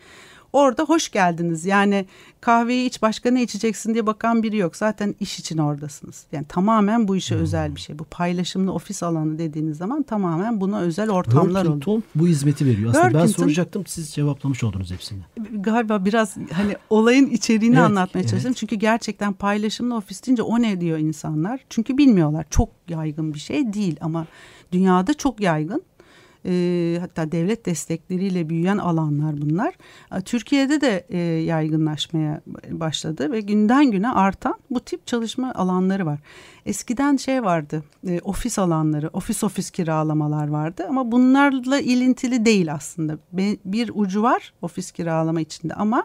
orada 0.53 0.83
hoş 0.83 1.11
geldiniz. 1.11 1.67
Yani 1.67 2.07
kahveyi 2.41 2.87
iç 2.87 3.03
başka 3.03 3.31
ne 3.31 3.43
içeceksin 3.43 3.95
diye 3.95 4.07
bakan 4.07 4.43
biri 4.43 4.57
yok. 4.57 4.77
Zaten 4.77 5.15
iş 5.21 5.39
için 5.39 5.59
oradasınız. 5.59 6.27
Yani 6.33 6.47
tamamen 6.49 7.09
bu 7.09 7.17
işe 7.17 7.35
hmm. 7.35 7.43
özel 7.43 7.75
bir 7.75 7.81
şey. 7.81 7.99
Bu 7.99 8.05
paylaşımlı 8.05 8.73
ofis 8.73 9.03
alanı 9.03 9.39
dediğiniz 9.39 9.77
zaman 9.77 10.03
tamamen 10.03 10.61
buna 10.61 10.81
özel 10.81 11.11
ortamlar 11.11 11.61
oluyor. 11.61 11.75
Workington 11.75 12.03
bu 12.15 12.27
hizmeti 12.27 12.67
veriyor. 12.67 12.91
Aslında 12.91 13.05
Workington, 13.05 13.39
ben 13.39 13.43
soracaktım 13.43 13.87
siz 13.87 14.11
cevaplamış 14.13 14.65
oldunuz 14.65 14.91
hepsini. 14.91 15.21
Galiba 15.53 16.05
biraz 16.05 16.37
hani 16.53 16.77
olayın 16.91 17.27
içeriğini 17.27 17.77
evet, 17.77 17.85
anlatmaya 17.85 18.27
çalıştım. 18.27 18.51
Evet. 18.51 18.59
Çünkü 18.59 18.77
gerçekten 18.77 19.33
paylaşımlı 19.33 19.97
ofis 19.97 20.27
deyince 20.27 20.43
o 20.43 20.63
ne 20.63 20.81
diyor 20.81 20.99
insanlar? 20.99 21.61
Çünkü 21.71 21.99
bilmiyorlar. 21.99 22.47
Çok 22.51 22.69
yaygın 22.89 23.35
bir 23.35 23.39
şey 23.39 23.73
değil 23.73 23.97
ama 24.01 24.27
dünyada 24.73 25.15
çok 25.15 25.41
yaygın 25.41 25.83
e, 26.47 26.97
hatta 27.01 27.33
devlet 27.33 27.67
destekleriyle 27.67 28.49
büyüyen 28.49 28.79
alanlar 28.79 29.41
bunlar. 29.41 29.75
Türkiye'de 30.25 30.81
de 30.81 31.07
e, 31.09 31.19
yaygınlaşmaya 31.19 32.41
başladı 32.71 33.33
ve 33.33 33.41
günden 33.41 33.91
güne 33.91 34.09
artan 34.09 34.55
bu 34.71 34.81
tip 34.81 35.07
çalışma 35.07 35.55
alanları 35.55 36.07
var. 36.07 36.21
Eskiden 36.67 37.17
şey 37.17 37.45
vardı 37.45 37.85
e, 38.09 38.21
ofis 38.21 38.59
alanları, 38.59 39.11
ofis 39.13 39.45
ofis 39.45 39.71
kiralamalar 39.71 40.49
vardı 40.49 40.87
ama 40.89 41.13
bunlarla 41.13 41.81
ilintili 41.81 42.45
değil 42.45 42.73
aslında. 42.73 43.19
Bir 43.65 43.91
ucu 43.95 44.23
var 44.23 44.53
ofis 44.63 44.93
kiralama 44.93 45.41
içinde 45.41 45.75
ama 45.75 46.05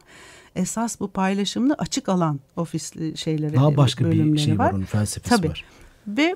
esas 0.56 1.00
bu 1.00 1.08
paylaşımlı 1.08 1.76
açık 1.78 2.10
alan 2.10 2.40
ofis 2.56 2.94
şeyleri 3.16 3.56
Daha 3.56 3.78
başka 3.78 4.12
bir 4.12 4.38
şey 4.38 4.60
var, 4.60 4.66
var 4.66 4.74
onun 4.74 4.84
felsefesi 4.84 5.36
Tabii. 5.36 5.50
var. 5.50 5.66
Ve 6.08 6.36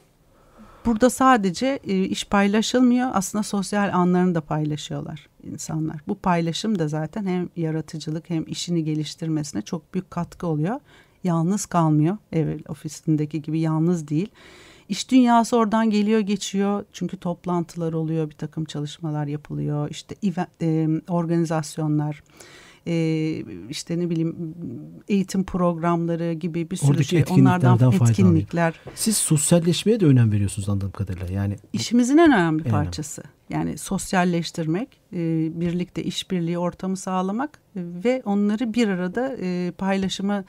Burada 0.85 1.09
sadece 1.09 1.79
e, 1.83 2.03
iş 2.03 2.25
paylaşılmıyor 2.25 3.09
aslında 3.13 3.43
sosyal 3.43 3.93
anlarını 3.93 4.35
da 4.35 4.41
paylaşıyorlar 4.41 5.29
insanlar. 5.43 6.01
Bu 6.07 6.15
paylaşım 6.15 6.79
da 6.79 6.87
zaten 6.87 7.25
hem 7.25 7.49
yaratıcılık 7.55 8.29
hem 8.29 8.43
işini 8.47 8.83
geliştirmesine 8.83 9.61
çok 9.61 9.93
büyük 9.93 10.11
katkı 10.11 10.47
oluyor. 10.47 10.79
Yalnız 11.23 11.65
kalmıyor 11.65 12.17
ev 12.31 12.59
ofisindeki 12.67 13.41
gibi 13.41 13.59
yalnız 13.59 14.07
değil. 14.07 14.27
İş 14.89 15.11
dünyası 15.11 15.57
oradan 15.57 15.89
geliyor 15.89 16.19
geçiyor 16.19 16.85
çünkü 16.93 17.17
toplantılar 17.17 17.93
oluyor 17.93 18.29
bir 18.29 18.35
takım 18.35 18.65
çalışmalar 18.65 19.25
yapılıyor 19.25 19.89
işte 19.89 20.15
event, 20.23 20.49
e, 20.61 20.87
organizasyonlar 21.07 22.23
e, 22.87 23.43
işte 23.69 23.99
ne 23.99 24.09
bileyim 24.09 24.55
eğitim 25.07 25.43
programları 25.43 26.33
gibi 26.33 26.71
bir 26.71 26.75
sürü 26.75 26.91
Oradaki 26.91 27.07
şey. 27.07 27.23
Onlardan 27.29 27.91
etkinlikler. 27.91 28.73
Siz 28.95 29.17
sosyalleşmeye 29.17 29.99
de 29.99 30.05
önem 30.05 30.31
veriyorsunuz 30.31 30.69
anladığım 30.69 30.91
kadarıyla. 30.91 31.27
Yani 31.33 31.55
işimizin 31.73 32.17
en 32.17 32.33
önemli 32.33 32.63
en 32.65 32.71
parçası. 32.71 33.23
Yani 33.49 33.77
sosyalleştirmek, 33.77 34.89
e, 35.13 35.17
birlikte 35.59 36.03
işbirliği 36.03 36.57
ortamı 36.57 36.97
sağlamak 36.97 37.59
ve 37.75 38.21
onları 38.25 38.73
bir 38.73 38.87
arada 38.87 39.35
e, 39.41 39.71
paylaşımı 39.77 40.43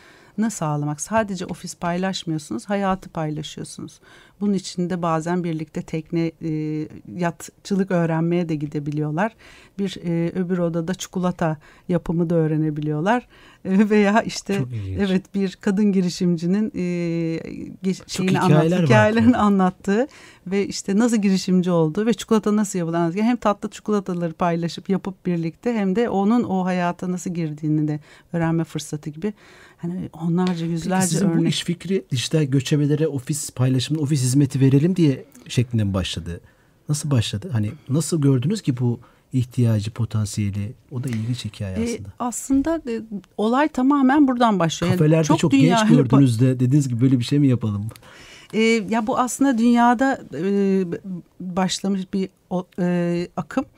sağlamak. 0.51 1.01
Sadece 1.01 1.47
ofis 1.47 1.75
paylaşmıyorsunuz, 1.75 2.65
hayatı 2.65 3.11
paylaşıyorsunuz. 3.11 4.01
Bunun 4.43 4.53
için 4.53 4.91
de 4.91 5.03
bazen 5.03 5.45
birlikte 5.45 5.83
tekne 5.83 6.33
e, 6.43 6.51
yatçılık 7.17 7.91
öğrenmeye 7.91 8.49
de 8.49 8.55
gidebiliyorlar. 8.55 9.33
Bir 9.79 9.97
e, 10.05 10.31
öbür 10.31 10.59
odada 10.59 10.95
çikolata 10.95 11.57
yapımı 11.89 12.31
da 12.31 12.35
öğrenebiliyorlar. 12.35 13.29
E, 13.65 13.91
veya 13.91 14.23
işte 14.23 14.63
evet 14.99 15.35
bir 15.35 15.59
kadın 15.61 15.93
girişimcinin 15.93 16.73
e, 16.75 17.95
şeyini 18.07 18.41
anlat, 18.41 18.83
hikayelerini 18.83 19.37
anlattığı 19.37 20.07
ve 20.47 20.67
işte 20.67 20.99
nasıl 20.99 21.17
girişimci 21.17 21.71
olduğu 21.71 22.07
ve 22.07 22.15
çikolata 22.15 22.57
nasıl 22.57 22.79
yapılan 22.79 23.17
hem 23.17 23.37
tatlı 23.37 23.71
çikolataları 23.71 24.33
paylaşıp 24.33 24.89
yapıp 24.89 25.27
birlikte 25.27 25.73
hem 25.73 25.97
de 25.97 26.09
onun 26.09 26.43
o 26.43 26.65
hayata 26.65 27.13
nasıl 27.13 27.35
girdiğini 27.35 27.89
de 27.89 28.01
öğrenme 28.33 28.65
fırsatı 28.65 29.11
gibi 29.11 29.33
hani 29.77 30.09
onlarca 30.13 30.67
yüzlerce 30.67 31.01
Peki 31.01 31.11
sizin 31.15 31.27
örnek. 31.27 31.39
bu 31.39 31.47
iş 31.47 31.65
fikri 31.65 32.05
dijital 32.11 32.43
göçebelere 32.43 33.09
ofis 33.09 33.51
paylaşımı 33.51 34.01
ofis 34.01 34.23
hizmeti 34.33 34.61
verelim 34.61 34.97
diye 34.97 35.25
şeklinde 35.49 35.85
mi 35.85 35.95
başladı? 35.95 36.41
Nasıl 36.89 37.11
başladı? 37.11 37.49
Hani 37.53 37.73
nasıl 37.89 38.21
gördünüz 38.21 38.63
ki 38.63 38.79
bu 38.79 39.01
ihtiyacı, 39.33 39.91
potansiyeli. 39.91 40.73
O 40.91 41.05
da 41.05 41.09
ilginç 41.09 41.45
hikaye 41.45 41.77
e, 41.77 41.83
aslında. 41.83 42.09
E, 42.09 42.13
aslında 42.19 42.83
e, 42.91 43.03
olay 43.37 43.69
tamamen 43.69 44.29
buradan 44.29 44.59
başlıyor. 44.59 44.93
Kafelerde 44.93 45.25
çok, 45.25 45.39
çok 45.39 45.53
genç 45.53 45.87
gördüğünüzde 45.89 46.61
dediğiniz 46.61 46.89
gibi 46.89 47.01
böyle 47.01 47.19
bir 47.19 47.25
şey 47.25 47.39
mi 47.39 47.49
yapalım? 47.49 47.87
E, 48.53 48.61
ya 48.61 49.07
bu 49.07 49.19
aslında 49.19 49.59
dünyada 49.59 50.21
e, 50.35 50.85
başlamış 51.41 52.13
bir 52.13 52.29
o, 52.51 52.67
e, 52.79 53.29
akım. 53.37 53.65
E, 53.65 53.69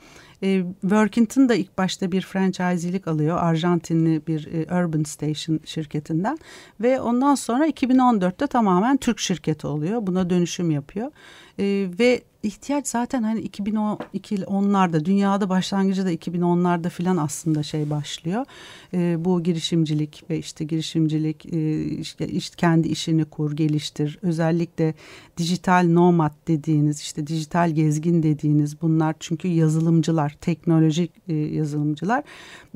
Workington 0.81 1.49
da 1.49 1.55
ilk 1.55 1.77
başta 1.77 2.11
bir 2.11 2.21
franchise'lik 2.21 3.07
alıyor. 3.07 3.37
Arjantinli 3.37 4.27
bir 4.27 4.47
e, 4.53 4.75
Urban 4.75 5.03
Station 5.03 5.59
şirketinden. 5.65 6.37
Ve 6.81 7.01
ondan 7.01 7.35
sonra 7.35 7.67
2014'te 7.67 8.47
tamamen 8.47 8.97
Türk 8.97 9.19
şirketi 9.19 9.67
oluyor. 9.67 10.07
Buna 10.07 10.29
dönüşüm 10.29 10.71
yapıyor. 10.71 11.11
E, 11.59 11.87
ve 11.99 12.23
ihtiyaç 12.45 12.87
zaten 12.87 13.23
hani 13.23 13.39
2012 13.39 14.45
onlarda 14.45 15.05
dünyada 15.05 15.49
başlangıcı 15.49 16.05
da 16.05 16.13
2010'larda 16.13 16.89
filan 16.89 17.17
aslında 17.17 17.63
şey 17.63 17.89
başlıyor. 17.89 18.45
E, 18.93 19.25
bu 19.25 19.43
girişimcilik 19.43 20.23
ve 20.29 20.37
işte 20.37 20.65
girişimcilik 20.65 21.53
e, 21.53 21.83
işte, 21.83 22.27
işte 22.27 22.55
kendi 22.57 22.87
işini 22.87 23.25
kur, 23.25 23.51
geliştir. 23.55 24.19
Özellikle 24.21 24.93
dijital 25.37 25.87
nomad 25.89 26.33
dediğiniz 26.47 27.01
işte 27.01 27.27
dijital 27.27 27.71
gezgin 27.71 28.23
dediğiniz 28.23 28.81
bunlar 28.81 29.15
çünkü 29.19 29.47
yazılımcılar, 29.47 30.37
teknolojik 30.41 31.11
e, 31.27 31.33
yazılımcılar 31.33 32.23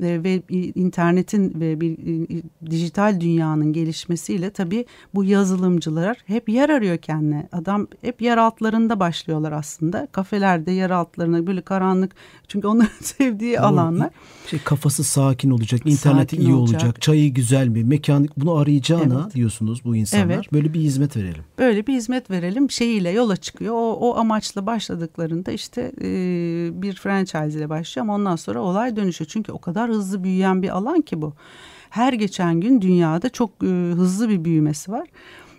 e, 0.02 0.24
ve 0.24 0.42
internetin 0.74 1.60
ve 1.60 1.80
bir 1.80 1.92
e, 1.92 2.42
dijital 2.70 3.20
dünyanın 3.20 3.72
gelişmesiyle 3.72 4.50
tabii 4.50 4.84
bu 5.14 5.24
yazılımcılar 5.24 6.16
hep 6.26 6.48
yer 6.48 6.68
arıyor 6.68 6.98
kendine. 6.98 7.48
Adam 7.52 7.86
hep 8.02 8.22
yer 8.22 8.36
altlarında 8.70 9.00
başlıyorlar 9.00 9.52
aslında. 9.52 10.08
Kafelerde 10.12 10.70
yer 10.72 10.90
altlarına 10.90 11.46
böyle 11.46 11.60
karanlık 11.60 12.14
çünkü 12.48 12.66
onların 12.66 12.90
sevdiği 13.02 13.56
Doğru. 13.56 13.66
alanlar. 13.66 14.10
Şey 14.46 14.58
kafası 14.58 15.04
sakin 15.04 15.50
olacak, 15.50 15.80
interneti 15.84 16.36
sakin 16.36 16.46
iyi 16.46 16.54
olacak. 16.54 16.82
olacak, 16.82 17.02
çayı 17.02 17.34
güzel 17.34 17.68
mi, 17.68 17.84
mekan 17.84 18.28
bunu 18.36 18.54
arayacağına 18.54 19.22
evet. 19.22 19.34
diyorsunuz 19.34 19.84
bu 19.84 19.96
insanlar. 19.96 20.34
Evet. 20.34 20.52
Böyle 20.52 20.74
bir 20.74 20.80
hizmet 20.80 21.16
verelim. 21.16 21.44
Böyle 21.58 21.86
bir 21.86 21.94
hizmet 21.94 22.30
verelim 22.30 22.70
şeyiyle 22.70 23.10
yola 23.10 23.36
çıkıyor. 23.36 23.74
O, 23.74 23.92
o 23.92 24.16
amaçla 24.16 24.66
başladıklarında 24.66 25.52
işte 25.52 25.92
e, 26.00 26.10
bir 26.82 26.94
franchise 26.94 27.58
ile 27.58 27.68
başlıyor 27.68 28.04
ama 28.04 28.14
ondan 28.14 28.36
sonra 28.36 28.60
olay 28.60 28.96
dönüşüyor. 28.96 29.28
Çünkü 29.28 29.52
o 29.52 29.58
kadar 29.58 29.90
hızlı 29.90 30.24
büyüyen 30.24 30.62
bir 30.62 30.68
alan 30.68 31.00
ki 31.00 31.22
bu. 31.22 31.34
Her 31.90 32.12
geçen 32.12 32.60
gün 32.60 32.80
dünyada 32.80 33.28
çok 33.28 33.50
e, 33.62 33.66
hızlı 33.94 34.28
bir 34.28 34.44
büyümesi 34.44 34.92
var. 34.92 35.08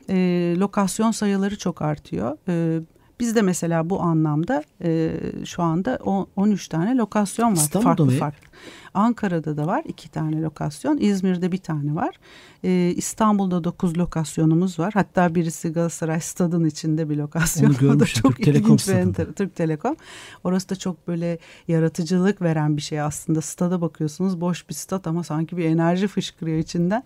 E, 0.10 0.56
lokasyon 0.58 1.12
sayıları 1.12 1.58
çok 1.58 1.82
artıyor. 1.82 2.38
E, 2.48 2.82
Bizde 3.22 3.42
mesela 3.42 3.90
bu 3.90 4.02
anlamda 4.02 4.64
e, 4.84 5.12
şu 5.46 5.64
anda 5.64 6.00
13 6.36 6.68
tane 6.68 6.98
lokasyon 6.98 7.52
var. 7.52 7.56
İstanbul'da 7.56 7.90
farklı 7.90 8.06
mı? 8.06 8.12
farklı. 8.12 8.48
Ankara'da 8.94 9.58
da 9.58 9.68
var 9.68 9.84
iki 9.88 10.10
tane 10.10 10.42
lokasyon. 10.42 10.98
İzmir'de 10.98 11.52
bir 11.52 11.58
tane 11.58 11.96
var. 11.96 12.16
Ee, 12.64 12.94
İstanbul'da 12.96 13.64
dokuz 13.64 13.98
lokasyonumuz 13.98 14.80
var. 14.80 14.92
Hatta 14.94 15.36
birisi 15.36 15.70
Galatasaray 15.70 16.22
stadın 16.22 16.66
içinde 16.66 17.10
bir 17.10 17.18
lokasyon. 17.18 17.76
Onu 17.84 18.00
da 18.00 18.06
çok 18.06 18.36
Türk 18.36 18.46
Telekom 18.46 18.78
bir 18.78 19.34
Türk 19.34 19.56
Telekom. 19.56 19.96
Orası 20.44 20.70
da 20.70 20.76
çok 20.76 21.08
böyle 21.08 21.38
yaratıcılık 21.68 22.42
veren 22.42 22.78
bir 22.78 22.82
şey 22.82 23.02
aslında. 23.02 23.42
Stada 23.42 23.82
bakıyorsunuz 23.82 24.42
boş 24.42 24.70
bir 24.70 24.74
stad 24.74 25.06
ama 25.06 25.24
sanki 25.24 25.58
bir 25.58 25.66
enerji 25.66 26.08
fışkırıyor 26.08 26.58
içinden. 26.58 27.04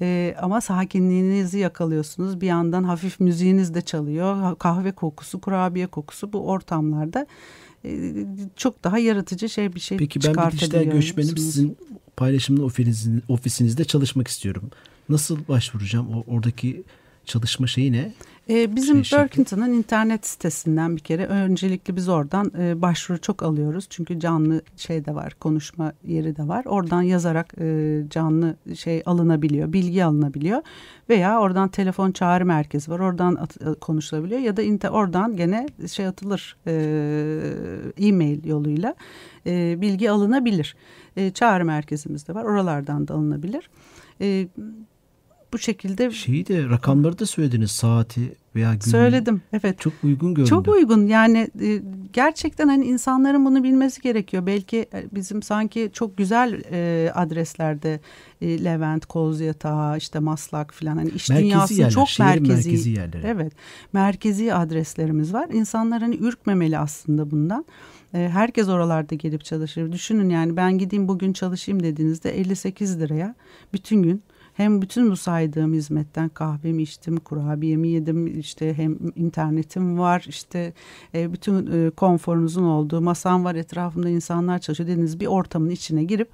Ee, 0.00 0.34
ama 0.42 0.60
sakinliğinizi 0.60 1.58
yakalıyorsunuz. 1.58 2.40
Bir 2.40 2.46
yandan 2.46 2.84
hafif 2.84 3.20
müziğiniz 3.20 3.74
de 3.74 3.80
çalıyor. 3.80 4.58
Kahve 4.58 4.92
kokusu, 4.92 5.40
kurabiye 5.40 5.86
kokusu 5.86 6.32
bu 6.32 6.48
ortamlarda 6.48 7.26
çok 8.56 8.84
daha 8.84 8.98
yaratıcı 8.98 9.48
şey 9.48 9.74
bir 9.74 9.80
şey 9.80 9.98
Peki 9.98 10.20
ben 10.24 10.46
bir 10.46 10.52
dijital 10.52 10.84
göçmenim 10.84 11.36
sizin 11.36 11.78
paylaşımlı 12.16 12.64
ofisinizde 13.28 13.84
çalışmak 13.84 14.28
istiyorum. 14.28 14.70
Nasıl 15.08 15.48
başvuracağım? 15.48 16.14
O, 16.14 16.24
oradaki 16.26 16.82
çalışma 17.24 17.66
şeyi 17.66 17.92
ne? 17.92 18.14
Ee, 18.50 18.76
bizim 18.76 19.04
Şey, 19.04 19.18
internet 19.78 20.26
sitesinden 20.26 20.96
bir 20.96 21.00
kere 21.00 21.26
öncelikle 21.26 21.96
biz 21.96 22.08
oradan 22.08 22.52
e, 22.58 22.82
başvuru 22.82 23.20
çok 23.20 23.42
alıyoruz. 23.42 23.86
Çünkü 23.90 24.20
canlı 24.20 24.62
şey 24.76 25.04
de 25.04 25.14
var, 25.14 25.34
konuşma 25.40 25.92
yeri 26.04 26.36
de 26.36 26.48
var. 26.48 26.64
Oradan 26.64 27.02
yazarak 27.02 27.54
e, 27.60 28.02
canlı 28.10 28.56
şey 28.74 29.02
alınabiliyor, 29.06 29.72
bilgi 29.72 30.04
alınabiliyor. 30.04 30.62
Veya 31.08 31.40
oradan 31.40 31.68
telefon 31.68 32.12
çağrı 32.12 32.46
merkezi 32.46 32.90
var. 32.90 33.00
Oradan 33.00 33.34
at, 33.34 33.62
e, 33.62 33.74
konuşulabiliyor 33.74 34.40
ya 34.40 34.56
da 34.56 34.62
inter, 34.62 34.88
oradan 34.88 35.36
gene 35.36 35.66
şey 35.88 36.06
atılır 36.06 36.56
e, 36.66 36.72
e-mail 38.00 38.46
yoluyla 38.46 38.94
e, 39.46 39.80
bilgi 39.80 40.10
alınabilir. 40.10 40.76
E, 41.16 41.30
çağrı 41.30 41.64
merkezimiz 41.64 42.28
de 42.28 42.34
var. 42.34 42.44
Oralardan 42.44 43.08
da 43.08 43.14
alınabilir. 43.14 43.70
E, 44.20 44.48
bu 45.52 45.58
şekilde 45.58 46.10
şeyi 46.10 46.46
de 46.46 46.68
rakamları 46.68 47.18
da 47.18 47.26
söylediniz 47.26 47.70
saati 47.70 48.34
veya 48.56 48.72
günü. 48.72 48.82
Söyledim. 48.82 49.42
Evet. 49.52 49.80
Çok 49.80 49.92
uygun 50.02 50.34
göründü. 50.34 50.50
Çok 50.50 50.68
uygun. 50.68 51.06
Yani 51.06 51.50
e, 51.62 51.82
gerçekten 52.12 52.68
hani 52.68 52.84
insanların 52.84 53.44
bunu 53.44 53.64
bilmesi 53.64 54.00
gerekiyor. 54.00 54.46
Belki 54.46 54.76
e, 54.76 55.04
bizim 55.12 55.42
sanki 55.42 55.90
çok 55.92 56.16
güzel 56.16 56.62
e, 56.72 57.10
adreslerde 57.14 58.00
e, 58.40 58.64
Levent, 58.64 59.06
Kozyatağı, 59.06 59.98
işte 59.98 60.18
Maslak 60.18 60.74
falan 60.74 60.96
hani 60.96 61.10
iş 61.10 61.28
merkezi 61.28 61.44
dünyasının 61.50 61.78
yerler, 61.78 61.90
çok 61.92 62.08
merkezi. 62.18 62.68
merkezi 62.68 62.90
yerleri. 62.90 63.26
Evet. 63.26 63.52
Merkezi 63.92 64.54
adreslerimiz 64.54 65.32
var. 65.34 65.48
İnsanlar 65.52 66.00
hani 66.00 66.16
ürkmemeli 66.16 66.78
aslında 66.78 67.30
bundan. 67.30 67.64
Herkes 68.12 68.68
oralarda 68.68 69.14
gelip 69.14 69.44
çalışır. 69.44 69.92
Düşünün 69.92 70.28
yani 70.28 70.56
ben 70.56 70.78
gideyim 70.78 71.08
bugün 71.08 71.32
çalışayım 71.32 71.82
dediğinizde 71.82 72.40
58 72.40 73.00
liraya 73.00 73.34
bütün 73.72 74.02
gün 74.02 74.22
hem 74.58 74.82
bütün 74.82 75.10
bu 75.10 75.16
saydığım 75.16 75.72
hizmetten 75.74 76.28
kahvemi 76.28 76.82
içtim, 76.82 77.16
kurabiyemi 77.16 77.88
yedim, 77.88 78.40
işte 78.40 78.74
hem 78.74 78.98
internetim 79.16 79.98
var, 79.98 80.24
işte 80.28 80.72
e, 81.14 81.32
bütün 81.32 81.86
e, 81.86 81.90
konforunuzun 81.90 82.62
olduğu 82.62 83.00
masam 83.00 83.44
var, 83.44 83.54
etrafımda 83.54 84.08
insanlar 84.08 84.58
çalışıyor. 84.58 84.88
Dediğiniz 84.88 85.20
bir 85.20 85.26
ortamın 85.26 85.70
içine 85.70 86.04
girip 86.04 86.28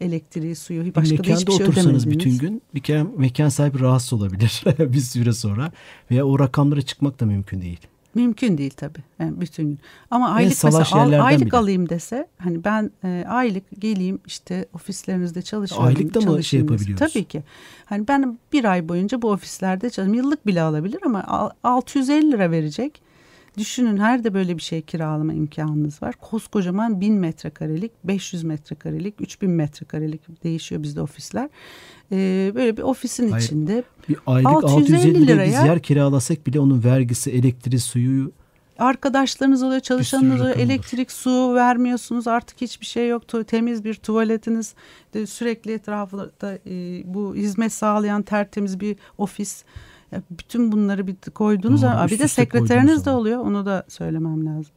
elektriği, 0.00 0.56
suyu, 0.56 0.94
başka 0.94 1.18
bir 1.18 1.28
da 1.28 1.36
hiçbir 1.36 1.52
şey 1.52 1.66
otursanız 1.66 2.10
bütün 2.10 2.38
gün 2.38 2.62
bir 2.74 2.80
kere 2.80 3.06
mekan 3.16 3.48
sahibi 3.48 3.80
rahatsız 3.80 4.12
olabilir 4.12 4.64
bir 4.78 5.00
süre 5.00 5.32
sonra. 5.32 5.72
Veya 6.10 6.24
o 6.24 6.38
rakamlara 6.38 6.82
çıkmak 6.82 7.20
da 7.20 7.26
mümkün 7.26 7.60
değil. 7.60 7.80
Mümkün 8.14 8.58
değil 8.58 8.70
tabii 8.76 8.98
yani 9.18 9.40
bütün 9.40 9.64
gün. 9.64 9.78
Ama 10.10 10.28
aylık 10.30 10.64
mesela 10.64 10.84
al- 10.92 11.24
aylık 11.24 11.46
bile. 11.46 11.56
alayım 11.56 11.88
dese 11.88 12.26
hani 12.38 12.64
ben 12.64 12.90
e, 13.04 13.24
aylık 13.28 13.64
geleyim 13.78 14.18
işte 14.26 14.66
ofislerinizde 14.74 15.42
çalışıyorum. 15.42 15.86
Aylık 15.86 16.14
da 16.14 16.20
mı 16.20 16.44
şey 16.44 16.60
yapabiliyoruz? 16.60 17.12
Tabii 17.12 17.24
ki. 17.24 17.42
Hani 17.84 18.08
ben 18.08 18.38
bir 18.52 18.64
ay 18.64 18.88
boyunca 18.88 19.22
bu 19.22 19.30
ofislerde 19.30 19.90
çalışıyorum. 19.90 20.14
Yıllık 20.14 20.46
bile 20.46 20.62
alabilir 20.62 20.98
ama 21.06 21.24
al- 21.24 21.50
650 21.64 22.32
lira 22.32 22.50
verecek. 22.50 23.03
Düşünün 23.58 23.96
her 23.96 24.24
de 24.24 24.34
böyle 24.34 24.56
bir 24.56 24.62
şey 24.62 24.82
kiralama 24.82 25.32
imkanınız 25.32 26.02
var. 26.02 26.14
Koskocaman 26.20 27.00
1000 27.00 27.14
metrekarelik, 27.14 27.92
500 28.04 28.44
metrekarelik, 28.44 29.20
3000 29.20 29.50
metrekarelik 29.50 30.44
değişiyor 30.44 30.82
bizde 30.82 31.00
ofisler. 31.00 31.48
Ee, 32.12 32.52
böyle 32.54 32.76
bir 32.76 32.82
ofisin 32.82 33.30
Hayır. 33.30 33.44
içinde 33.44 33.84
Bir 34.08 34.16
aylık 34.26 34.64
650 34.64 34.96
650 34.96 35.26
liraya 35.26 35.46
biz 35.46 35.54
yer 35.54 35.82
kiralasak 35.82 36.46
bile 36.46 36.60
onun 36.60 36.84
vergisi, 36.84 37.30
elektriği, 37.30 37.80
suyu 37.80 38.32
arkadaşlarınız 38.78 39.62
oluyor, 39.62 39.80
çalışanınız 39.80 40.40
oluyor, 40.40 40.56
elektrik, 40.56 41.12
su 41.12 41.54
vermiyorsunuz. 41.54 42.28
Artık 42.28 42.60
hiçbir 42.60 42.86
şey 42.86 43.08
yok. 43.08 43.22
Temiz 43.46 43.84
bir 43.84 43.94
tuvaletiniz, 43.94 44.74
sürekli 45.26 45.72
etrafında 45.72 46.58
e, 46.66 47.02
bu 47.14 47.34
hizmet 47.34 47.72
sağlayan 47.72 48.22
tertemiz 48.22 48.80
bir 48.80 48.96
ofis. 49.18 49.64
Ya 50.12 50.22
bütün 50.30 50.72
bunları 50.72 51.06
bir 51.06 51.16
koyduğunuz 51.34 51.82
Doğru, 51.82 51.90
zaman 51.90 52.06
bir 52.06 52.10
de 52.10 52.14
üste 52.14 52.28
sekreteriniz 52.28 53.06
de 53.06 53.10
oluyor. 53.10 53.40
Onu 53.40 53.66
da 53.66 53.84
söylemem 53.88 54.46
lazım. 54.46 54.72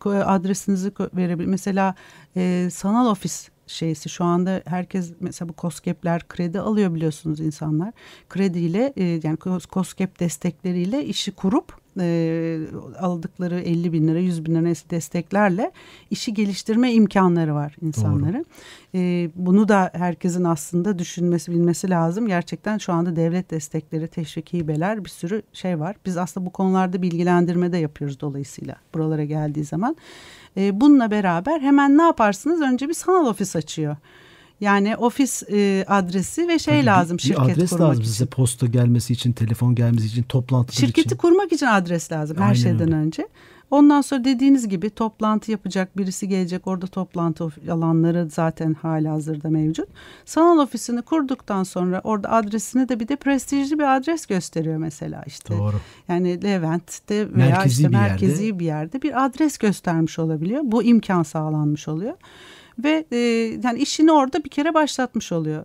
Ko- 0.00 0.24
Adresinizi 0.24 0.92
verebilir. 1.14 1.48
Mesela 1.48 1.94
e, 2.36 2.68
sanal 2.72 3.10
ofis 3.10 3.48
şeysi 3.66 4.08
şu 4.08 4.24
anda 4.24 4.62
herkes 4.66 5.12
mesela 5.20 5.48
bu 5.48 5.54
COSGAP'ler 5.58 6.28
kredi 6.28 6.60
alıyor 6.60 6.94
biliyorsunuz 6.94 7.40
insanlar. 7.40 7.92
Krediyle 8.28 8.92
e, 8.96 9.20
yani 9.22 9.38
COSGAP 9.70 10.20
destekleriyle 10.20 11.04
işi 11.04 11.32
kurup 11.32 11.81
e, 12.00 12.58
aldıkları 12.98 13.60
50 13.60 13.92
bin 13.92 14.08
lira 14.08 14.18
100 14.18 14.44
bin 14.44 14.54
lira 14.54 14.90
desteklerle 14.90 15.72
işi 16.10 16.34
geliştirme 16.34 16.92
imkanları 16.92 17.54
var 17.54 17.76
insanların. 17.82 18.46
E, 18.94 19.30
bunu 19.36 19.68
da 19.68 19.90
herkesin 19.94 20.44
aslında 20.44 20.98
düşünmesi 20.98 21.52
bilmesi 21.52 21.90
lazım. 21.90 22.26
Gerçekten 22.26 22.78
şu 22.78 22.92
anda 22.92 23.16
devlet 23.16 23.50
destekleri, 23.50 24.08
teşvik 24.08 24.52
hibeler 24.52 25.04
bir 25.04 25.10
sürü 25.10 25.42
şey 25.52 25.80
var. 25.80 25.96
Biz 26.06 26.16
aslında 26.16 26.46
bu 26.46 26.50
konularda 26.50 27.02
bilgilendirme 27.02 27.72
de 27.72 27.76
yapıyoruz 27.76 28.20
dolayısıyla 28.20 28.76
buralara 28.94 29.24
geldiği 29.24 29.64
zaman. 29.64 29.96
E, 30.56 30.80
bununla 30.80 31.10
beraber 31.10 31.60
hemen 31.60 31.98
ne 31.98 32.02
yaparsınız? 32.02 32.60
Önce 32.60 32.88
bir 32.88 32.94
sanal 32.94 33.26
ofis 33.26 33.56
açıyor. 33.56 33.96
Yani 34.62 34.96
ofis 34.96 35.42
e, 35.52 35.84
adresi 35.88 36.48
ve 36.48 36.58
şey 36.58 36.80
bir- 36.80 36.84
lazım 36.86 37.16
bir, 37.16 37.22
şirket 37.22 37.40
adres 37.40 37.70
kurmak 37.70 37.88
lazım 37.88 38.02
için. 38.02 38.12
size 38.12 38.26
posta 38.26 38.66
gelmesi 38.66 39.12
için, 39.12 39.32
telefon 39.32 39.74
gelmesi 39.74 40.06
için, 40.06 40.24
Şirketi 40.70 41.00
için. 41.06 41.16
kurmak 41.16 41.52
için 41.52 41.66
adres 41.66 42.12
lazım 42.12 42.36
her 42.36 42.42
Aynen 42.42 42.54
şeyden 42.54 42.80
öyle. 42.80 42.94
önce. 42.94 43.28
Ondan 43.70 44.00
sonra 44.00 44.24
dediğiniz 44.24 44.68
gibi 44.68 44.90
toplantı 44.90 45.50
yapacak 45.50 45.96
birisi 45.98 46.28
gelecek. 46.28 46.66
Orada 46.66 46.86
toplantı 46.86 47.48
alanları 47.70 48.28
zaten 48.30 48.74
hala 48.74 49.12
hazırda 49.12 49.50
mevcut. 49.50 49.88
Sanal 50.24 50.58
ofisini 50.58 51.02
kurduktan 51.02 51.62
sonra 51.62 52.00
orada 52.04 52.30
adresini 52.30 52.88
de 52.88 53.00
bir 53.00 53.08
de 53.08 53.16
prestijli 53.16 53.78
bir 53.78 53.96
adres 53.96 54.26
gösteriyor 54.26 54.76
mesela 54.76 55.22
işte. 55.26 55.58
Doğru. 55.58 55.76
Yani 56.08 56.42
Levent'te 56.44 57.34
veya 57.34 57.48
Merkezi 57.48 57.72
işte 57.82 57.88
bir 57.88 57.94
yerde. 57.94 58.08
merkezi 58.08 58.58
bir 58.58 58.64
yerde 58.64 59.02
bir 59.02 59.24
adres 59.24 59.58
göstermiş 59.58 60.18
olabiliyor. 60.18 60.62
Bu 60.64 60.82
imkan 60.82 61.22
sağlanmış 61.22 61.88
oluyor. 61.88 62.14
Ve 62.84 63.04
e, 63.12 63.16
yani 63.64 63.78
işini 63.78 64.12
orada 64.12 64.44
bir 64.44 64.48
kere 64.50 64.74
başlatmış 64.74 65.32
oluyor. 65.32 65.64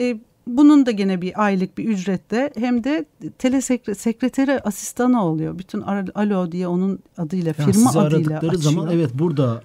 E, 0.00 0.18
bunun 0.46 0.86
da 0.86 0.90
gene 0.90 1.22
bir 1.22 1.44
aylık 1.44 1.78
bir 1.78 1.84
ücrette 1.84 2.52
hem 2.56 2.84
de 2.84 3.04
telesekreteri 3.38 4.60
asistanı 4.60 5.24
oluyor. 5.24 5.58
Bütün 5.58 5.80
alo 6.14 6.52
diye 6.52 6.68
onun 6.68 6.98
adıyla 7.18 7.54
Yani 7.58 7.72
firma 7.72 7.90
adıyla 7.90 8.02
aradıkları 8.02 8.36
açıyor. 8.56 8.62
zaman 8.62 8.90
evet 8.92 9.10
burada 9.14 9.62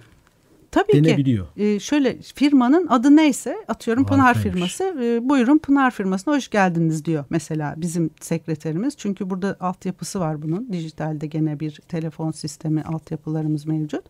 Tabii 0.72 0.92
ki. 0.92 1.04
denebiliyor. 1.04 1.48
E, 1.58 1.80
şöyle 1.80 2.22
firmanın 2.22 2.88
adı 2.88 3.16
neyse 3.16 3.56
atıyorum 3.68 4.06
Pınar 4.06 4.26
Harikaymış. 4.26 4.54
firması 4.54 5.04
e, 5.04 5.30
buyurun 5.30 5.58
Pınar 5.58 5.92
firmasına 5.92 6.36
hoş 6.36 6.50
geldiniz 6.50 7.06
diyor 7.06 7.26
mesela 7.30 7.74
bizim 7.78 8.10
sekreterimiz. 8.20 8.94
Çünkü 8.98 9.30
burada 9.30 9.58
altyapısı 9.60 10.20
var 10.20 10.42
bunun 10.42 10.74
dijitalde 10.74 11.28
gene 11.28 11.60
bir 11.60 11.82
telefon 11.88 12.32
sistemi 12.32 12.84
altyapılarımız 12.84 13.66
mevcut. 13.66 14.04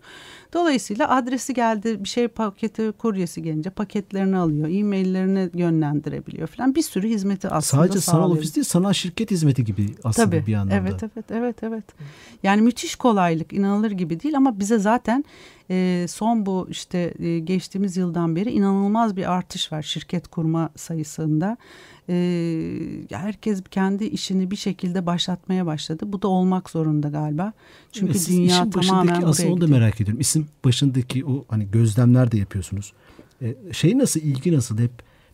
Dolayısıyla 0.53 1.09
adresi 1.09 1.53
geldi 1.53 2.03
bir 2.03 2.09
şey 2.09 2.27
paketi 2.27 2.91
kuryesi 2.97 3.43
gelince 3.43 3.69
paketlerini 3.69 4.37
alıyor 4.37 4.69
e-maillerini 4.69 5.49
yönlendirebiliyor 5.53 6.47
falan 6.47 6.75
bir 6.75 6.81
sürü 6.81 7.07
hizmeti 7.09 7.49
aslında 7.49 7.83
Sadece 7.83 7.99
sanal 7.99 8.31
ofis 8.31 8.55
değil, 8.55 8.65
sanal 8.65 8.93
şirket 8.93 9.31
hizmeti 9.31 9.63
gibi 9.63 9.85
aslında 10.03 10.29
Tabii. 10.29 10.47
bir 10.47 10.53
anlamda. 10.53 10.75
Evet 10.75 11.03
evet 11.03 11.31
evet 11.31 11.63
evet. 11.63 11.85
Yani 12.43 12.61
müthiş 12.61 12.95
kolaylık 12.95 13.53
inanılır 13.53 13.91
gibi 13.91 14.19
değil 14.19 14.37
ama 14.37 14.59
bize 14.59 14.79
zaten 14.79 15.25
e, 15.69 16.05
son 16.09 16.45
bu 16.45 16.50
işte 16.69 17.13
e, 17.19 17.39
geçtiğimiz 17.39 17.97
yıldan 17.97 18.35
beri 18.35 18.51
inanılmaz 18.51 19.15
bir 19.15 19.31
artış 19.31 19.71
var 19.71 19.81
şirket 19.81 20.27
kurma 20.27 20.69
sayısında. 20.75 21.57
E, 22.09 22.15
herkes 23.11 23.63
kendi 23.71 24.05
işini 24.05 24.51
bir 24.51 24.55
şekilde 24.55 25.05
başlatmaya 25.05 25.65
başladı. 25.65 26.03
Bu 26.07 26.21
da 26.21 26.27
olmak 26.27 26.69
zorunda 26.69 27.09
galiba. 27.09 27.53
Çünkü 27.91 28.19
siz 28.19 28.37
dünya 28.37 28.69
tamamen 28.69 29.21
aslında 29.21 29.53
onu 29.53 29.61
da 29.61 29.67
merak 29.67 30.01
ediyorum. 30.01 30.21
İşin 30.21 30.47
başındaki 30.65 31.25
o 31.25 31.45
hani 31.47 31.71
gözlemler 31.71 32.31
de 32.31 32.37
yapıyorsunuz. 32.37 32.93
E, 33.41 33.55
şey 33.71 33.97
nasıl, 33.97 34.19
ilgi 34.19 34.53
nasıl? 34.53 34.77
Hep 34.77 34.91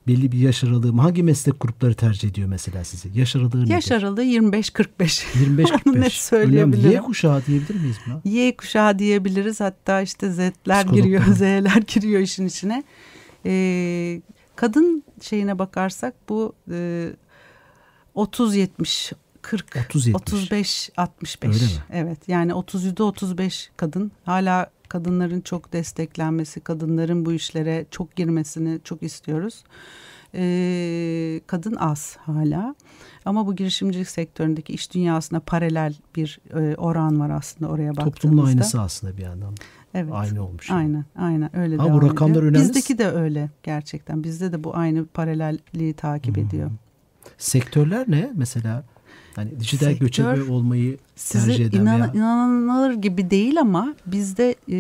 belli 0.08 0.32
bir 0.32 0.38
yaş 0.38 0.64
aralığı 0.64 0.94
mı? 0.94 1.02
Hangi 1.02 1.24
meslek 1.24 1.60
grupları 1.60 1.94
tercih 1.94 2.30
ediyor 2.30 2.48
mesela 2.48 2.84
sizi? 2.84 3.20
Yaş 3.20 3.36
aralığı 3.36 3.62
nedir? 3.62 3.72
Yaş 3.72 3.92
aralığı 3.92 4.24
25-45. 4.24 4.88
25-45. 4.98 5.80
Onu 5.90 6.02
net 6.02 6.14
söyleyebilirim. 6.14 6.84
Önemli. 6.84 6.96
Y 6.96 7.02
kuşağı 7.02 7.46
diyebilir 7.46 7.80
miyiz 7.80 7.98
buna? 8.08 8.22
Y 8.24 8.58
kuşağı 8.58 9.00
diyebiliriz. 9.00 9.60
Hatta 9.60 10.02
işte 10.02 10.32
Z'ler 10.32 10.86
giriyor. 10.86 11.24
Z'ler 11.34 11.84
giriyor 11.88 12.22
işin 12.22 12.48
içine. 12.48 12.84
Ee, 13.46 14.22
kadın 14.56 15.04
şeyine 15.22 15.60
bakarsak 15.60 16.14
bu 16.30 16.54
e, 16.72 17.10
30-70, 18.16 19.14
40, 19.50 19.76
30-70. 19.76 20.92
35-65. 20.98 21.48
Öyle 21.48 21.66
mi? 21.66 21.72
Evet 21.92 22.28
yani 22.28 22.54
30 22.54 23.02
35 23.02 23.72
kadın. 23.78 24.12
Hala 24.26 24.72
kadınların 24.90 25.42
çok 25.42 25.74
desteklenmesi, 25.74 26.60
kadınların 26.60 27.26
bu 27.26 27.34
işlere 27.34 27.86
çok 27.92 28.16
girmesini 28.16 28.80
çok 28.84 29.04
istiyoruz. 29.04 29.64
Ee, 30.36 31.42
kadın 31.48 31.76
az 31.76 32.18
hala. 32.18 32.76
Ama 33.26 33.48
bu 33.48 33.56
girişimcilik 33.56 34.10
sektöründeki 34.10 34.74
iş 34.74 34.94
dünyasına 34.94 35.40
paralel 35.40 35.96
bir 36.16 36.40
e, 36.54 36.76
oran 36.76 37.20
var 37.20 37.30
aslında 37.30 37.72
oraya 37.72 37.90
baktığımızda. 37.90 38.12
Toplumun 38.20 38.46
aynısı 38.46 38.82
aslında 38.82 39.18
bir 39.18 39.24
anlamda. 39.24 39.62
Evet. 39.94 40.14
Aynı 40.14 40.46
olmuş. 40.46 40.72
Aynen, 40.72 41.06
aynen 41.16 41.56
öyle 41.56 41.78
Ha, 41.78 41.94
bu 41.94 42.02
rakamlar 42.02 42.32
ediyor. 42.32 42.52
önemli. 42.52 42.64
Bizdeki 42.64 42.98
de 42.98 43.08
öyle 43.12 43.50
gerçekten. 43.64 44.24
Bizde 44.24 44.52
de 44.52 44.64
bu 44.64 44.76
aynı 44.76 45.06
paralelliği 45.06 45.94
takip 45.94 46.38
ediyor. 46.38 46.72
Sektörler 47.38 48.06
ne 48.08 48.32
mesela? 48.36 48.84
Hani 49.36 49.60
dijital 49.60 49.88
Sektör 49.88 50.06
göçebe 50.06 50.52
olmayı 50.52 50.98
tercih 51.16 51.66
eden 51.66 51.82
inan, 51.82 52.00
veya 52.02 52.12
inanılır 52.14 52.94
gibi 52.94 53.30
değil 53.30 53.62
ama 53.62 53.96
bizde 54.06 54.56
e, 54.70 54.78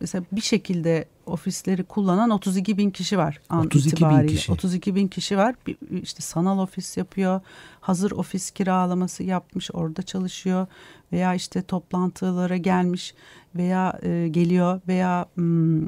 mesela 0.00 0.24
bir 0.32 0.40
şekilde 0.40 1.08
ofisleri 1.26 1.84
kullanan 1.84 2.30
32 2.30 2.78
bin 2.78 2.90
kişi 2.90 3.18
var 3.18 3.40
an 3.48 3.66
32 3.66 4.04
bin 4.04 4.26
kişi. 4.26 4.52
32 4.52 4.94
bin 4.94 5.08
kişi 5.08 5.36
var. 5.36 5.54
İşte 6.02 6.22
sanal 6.22 6.58
ofis 6.58 6.96
yapıyor. 6.96 7.40
Hazır 7.80 8.10
ofis 8.10 8.50
kiralaması 8.50 9.22
yapmış 9.22 9.70
orada 9.72 10.02
çalışıyor. 10.02 10.66
Veya 11.12 11.34
işte 11.34 11.62
toplantılara 11.62 12.56
gelmiş 12.56 13.14
veya 13.56 13.98
e, 14.02 14.28
geliyor 14.28 14.80
veya 14.88 15.26
hmm, 15.34 15.86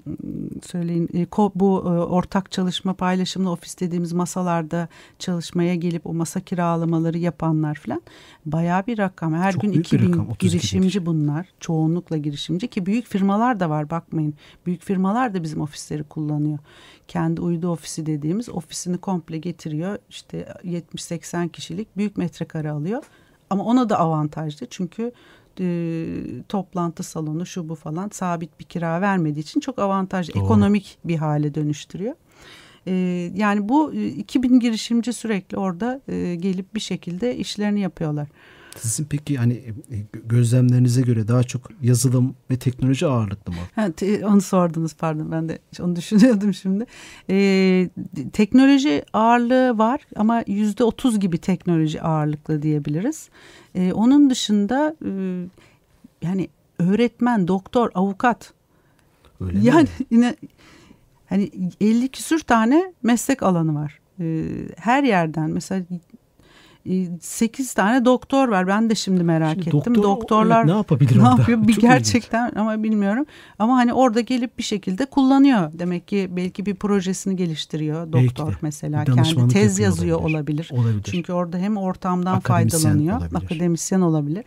söyleyin 0.62 1.08
e, 1.14 1.24
ko- 1.24 1.52
bu 1.54 1.80
e, 1.80 1.88
ortak 1.88 2.52
çalışma 2.52 2.94
paylaşımlı 2.94 3.50
ofis 3.50 3.80
dediğimiz 3.80 4.12
masalarda 4.12 4.88
çalışmaya 5.18 5.74
gelip 5.74 6.06
o 6.06 6.14
masa 6.14 6.40
kiralamaları 6.40 7.18
yapanlar 7.18 7.74
falan 7.74 8.02
bayağı 8.46 8.86
bir 8.86 8.98
rakam. 8.98 9.34
Her 9.34 9.52
Çok 9.52 9.62
gün 9.62 9.72
büyük 9.72 9.92
bir 9.92 9.98
2000 9.98 10.12
rakam, 10.12 10.28
32 10.28 10.44
bin 10.44 10.50
girişimci 10.50 10.88
kişi. 10.88 11.06
bunlar. 11.06 11.46
Çoğunlukla 11.60 12.16
girişimci 12.16 12.68
ki 12.68 12.86
büyük 12.86 13.06
firmalar 13.06 13.60
da 13.60 13.70
var 13.70 13.90
bakmayın. 13.90 14.34
Büyük 14.66 14.82
firmalar 14.82 15.34
da 15.34 15.42
bizim 15.42 15.60
ofisleri 15.60 16.04
kullanıyor. 16.04 16.58
Kendi 17.08 17.40
uydu 17.40 17.68
ofisi 17.68 18.06
dediğimiz 18.06 18.48
ofisini 18.48 18.98
komple 18.98 19.38
getiriyor. 19.38 19.98
İşte 20.10 20.48
70-80 20.64 21.48
kişilik 21.48 21.96
büyük 21.96 22.16
metrekare 22.16 22.70
alıyor. 22.70 23.02
Ama 23.50 23.64
ona 23.64 23.88
da 23.88 23.98
avantajlı 23.98 24.66
çünkü 24.70 25.12
e, 25.60 26.06
toplantı 26.48 27.02
salonu 27.02 27.46
şu 27.46 27.68
bu 27.68 27.74
falan 27.74 28.08
sabit 28.12 28.60
bir 28.60 28.64
kira 28.64 29.00
vermediği 29.00 29.42
için 29.42 29.60
çok 29.60 29.78
avantajlı. 29.78 30.34
Doğru. 30.34 30.44
Ekonomik 30.44 30.98
bir 31.04 31.16
hale 31.16 31.54
dönüştürüyor. 31.54 32.14
E, 32.86 32.92
yani 33.34 33.68
bu 33.68 33.94
e, 33.94 34.06
2000 34.06 34.60
girişimci 34.60 35.12
sürekli 35.12 35.56
orada 35.56 36.00
e, 36.08 36.34
gelip 36.34 36.74
bir 36.74 36.80
şekilde 36.80 37.36
işlerini 37.36 37.80
yapıyorlar. 37.80 38.28
Sizin 38.80 39.04
peki 39.04 39.36
hani 39.36 39.52
e, 39.54 39.96
gözlemlerinize 40.24 41.00
göre 41.02 41.28
daha 41.28 41.42
çok 41.42 41.62
yazılım 41.82 42.34
ve 42.50 42.56
teknoloji 42.56 43.06
ağırlıklı 43.06 43.52
mı? 43.52 43.58
Ha, 43.74 43.92
te- 43.92 44.26
onu 44.26 44.40
sordunuz 44.40 44.94
pardon 44.94 45.32
ben 45.32 45.48
de 45.48 45.58
onu 45.80 45.96
düşünüyordum 45.96 46.54
şimdi. 46.54 46.86
Ee, 47.30 47.88
teknoloji 48.32 49.04
ağırlığı 49.12 49.78
var 49.78 50.00
ama 50.16 50.42
yüzde 50.46 50.84
otuz 50.84 51.20
gibi 51.20 51.38
teknoloji 51.38 52.02
ağırlıklı 52.02 52.62
diyebiliriz. 52.62 53.28
Ee, 53.74 53.92
onun 53.92 54.30
dışında 54.30 54.96
e, 55.04 55.10
yani 56.22 56.48
öğretmen, 56.78 57.48
doktor, 57.48 57.90
avukat 57.94 58.52
Öyle 59.40 59.58
mi? 59.58 59.64
yani 59.64 59.88
yine 60.10 60.36
hani 61.26 61.50
50 61.80 62.08
küsür 62.08 62.38
tane 62.40 62.92
meslek 63.02 63.42
alanı 63.42 63.74
var. 63.74 63.98
Ee, 64.20 64.44
her 64.76 65.02
yerden 65.02 65.50
mesela 65.50 65.84
8 67.20 67.74
tane 67.74 68.04
doktor 68.04 68.48
var. 68.48 68.66
Ben 68.66 68.90
de 68.90 68.94
şimdi 68.94 69.24
merak 69.24 69.54
Şimdi 69.54 69.76
ettim. 69.76 69.94
doktor, 69.94 70.02
Doktorlar 70.02 70.58
evet, 70.58 70.66
ne 70.70 70.76
yapabilir 70.76 71.18
ne 71.18 71.22
orada? 71.22 71.30
yapıyor? 71.40 71.68
Bir 71.68 71.72
Çok 71.72 71.82
gerçekten 71.82 72.52
ama 72.56 72.82
bilmiyorum. 72.82 73.26
Ama 73.58 73.76
hani 73.76 73.92
orada 73.92 74.20
gelip 74.20 74.58
bir 74.58 74.62
şekilde 74.62 75.06
kullanıyor. 75.06 75.70
Demek 75.72 76.08
ki 76.08 76.28
belki 76.36 76.66
bir 76.66 76.74
projesini 76.74 77.36
geliştiriyor 77.36 78.12
Belki 78.12 78.28
doktor 78.36 78.52
de. 78.52 78.56
mesela. 78.62 79.04
Kendi 79.04 79.48
tez 79.48 79.78
yazıyor 79.78 80.18
olabilir. 80.20 80.34
olabilir. 80.34 80.70
Olabilir. 80.72 81.02
Çünkü 81.10 81.32
orada 81.32 81.58
hem 81.58 81.76
ortamdan 81.76 82.36
Akademisyen 82.36 82.80
faydalanıyor. 82.82 83.16
olabilir. 83.18 83.36
Akademisyen 83.44 84.00
olabilir. 84.00 84.44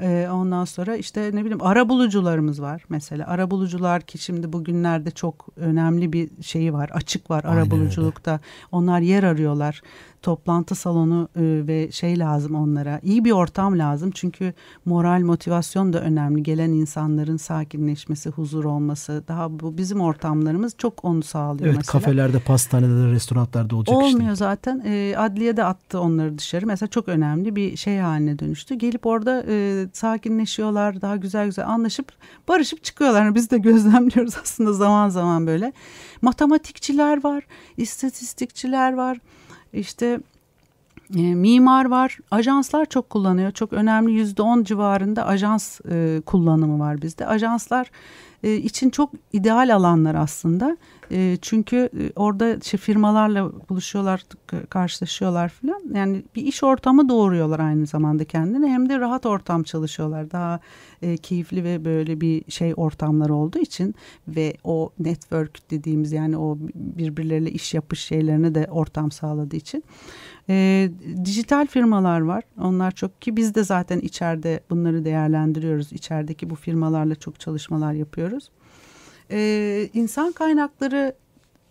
Ee, 0.00 0.28
ondan 0.32 0.64
sonra 0.64 0.96
işte 0.96 1.30
ne 1.34 1.40
bileyim 1.40 1.62
ara 1.62 1.88
bulucularımız 1.88 2.62
var 2.62 2.84
mesela. 2.88 3.26
Ara 3.26 3.50
bulucular 3.50 4.02
ki 4.02 4.18
şimdi 4.18 4.52
bugünlerde 4.52 5.10
çok 5.10 5.46
önemli 5.56 6.12
bir 6.12 6.30
şeyi 6.42 6.72
var. 6.72 6.90
Açık 6.94 7.30
var 7.30 7.44
Aynen 7.44 7.54
ara 7.56 7.60
öyle. 7.60 7.70
buluculukta. 7.70 8.40
Onlar 8.72 9.00
yer 9.00 9.22
arıyorlar. 9.22 9.82
Toplantı 10.24 10.74
salonu 10.74 11.28
e, 11.36 11.40
ve 11.42 11.92
şey 11.92 12.18
lazım 12.18 12.54
onlara. 12.54 13.00
İyi 13.02 13.24
bir 13.24 13.30
ortam 13.30 13.78
lazım. 13.78 14.10
Çünkü 14.10 14.54
moral 14.84 15.20
motivasyon 15.20 15.92
da 15.92 16.00
önemli. 16.00 16.42
Gelen 16.42 16.70
insanların 16.70 17.36
sakinleşmesi, 17.36 18.30
huzur 18.30 18.64
olması. 18.64 19.24
Daha 19.28 19.60
bu 19.60 19.78
bizim 19.78 20.00
ortamlarımız 20.00 20.74
çok 20.78 21.04
onu 21.04 21.22
sağlıyor 21.22 21.66
Evet 21.66 21.76
mesela. 21.76 21.92
kafelerde, 21.92 22.38
pastanelerde, 22.38 23.12
restoranlarda 23.12 23.76
olacak 23.76 23.96
Olmuyor 23.96 24.18
değil. 24.20 24.34
zaten. 24.34 24.82
E, 24.86 25.14
adliye 25.16 25.56
de 25.56 25.64
attı 25.64 26.00
onları 26.00 26.38
dışarı. 26.38 26.66
Mesela 26.66 26.88
çok 26.90 27.08
önemli 27.08 27.56
bir 27.56 27.76
şey 27.76 27.98
haline 27.98 28.38
dönüştü. 28.38 28.74
Gelip 28.74 29.06
orada 29.06 29.44
e, 29.48 29.86
sakinleşiyorlar. 29.92 31.00
Daha 31.00 31.16
güzel 31.16 31.46
güzel 31.46 31.68
anlaşıp 31.68 32.12
barışıp 32.48 32.84
çıkıyorlar. 32.84 33.34
Biz 33.34 33.50
de 33.50 33.58
gözlemliyoruz 33.58 34.34
aslında 34.42 34.72
zaman 34.72 35.08
zaman 35.08 35.46
böyle. 35.46 35.72
Matematikçiler 36.22 37.24
var. 37.24 37.44
istatistikçiler 37.76 38.92
var. 38.94 39.18
İşte 39.74 40.20
e, 41.16 41.34
mimar 41.34 41.84
var. 41.84 42.18
Ajanslar 42.30 42.86
çok 42.86 43.10
kullanıyor. 43.10 43.50
Çok 43.50 43.72
önemli 43.72 44.12
yüzde 44.12 44.42
on 44.42 44.64
civarında 44.64 45.26
ajans 45.26 45.80
e, 45.90 46.22
kullanımı 46.26 46.78
var 46.78 47.02
bizde. 47.02 47.26
Ajanslar 47.26 47.90
e, 48.42 48.54
için 48.54 48.90
çok 48.90 49.10
ideal 49.32 49.74
alanlar 49.74 50.14
aslında. 50.14 50.76
E, 51.10 51.38
çünkü 51.42 51.90
orada 52.16 52.54
işte 52.54 52.76
firmalarla 52.76 53.52
buluşuyorlar, 53.68 54.22
karşılaşıyorlar 54.70 55.48
falan. 55.48 55.82
Yani 55.94 56.22
bir 56.36 56.42
iş 56.42 56.62
ortamı 56.62 57.08
doğuruyorlar 57.08 57.60
aynı 57.60 57.86
zamanda 57.86 58.24
kendine. 58.24 58.68
Hem 58.68 58.88
de 58.88 58.98
rahat 58.98 59.26
ortam 59.26 59.62
çalışıyorlar. 59.62 60.30
Daha 60.30 60.60
e, 61.02 61.16
keyifli 61.16 61.64
ve 61.64 61.84
böyle 61.84 62.20
bir 62.20 62.50
şey 62.50 62.72
ortamları 62.76 63.34
olduğu 63.34 63.58
için 63.58 63.94
ve 64.28 64.54
o 64.64 64.90
network 64.98 65.70
dediğimiz 65.70 66.12
yani 66.12 66.38
o 66.38 66.58
birbirleriyle 66.74 67.50
iş 67.50 67.74
yapış 67.74 68.00
şeylerine 68.00 68.54
de 68.54 68.66
ortam 68.70 69.10
sağladığı 69.10 69.56
için. 69.56 69.84
E, 70.48 70.88
dijital 71.24 71.66
firmalar 71.66 72.20
var. 72.20 72.44
Onlar 72.60 72.90
çok 72.90 73.22
ki 73.22 73.36
biz 73.36 73.54
de 73.54 73.64
zaten 73.64 73.98
içeride 73.98 74.60
bunları 74.70 75.04
değerlendiriyoruz. 75.04 75.92
İçerideki 75.92 76.50
bu 76.50 76.54
firmalarla 76.54 77.14
çok 77.14 77.40
çalışmalar 77.40 77.92
yapıyoruz. 77.92 78.50
E, 79.30 79.88
insan 79.94 80.32
kaynakları 80.32 81.14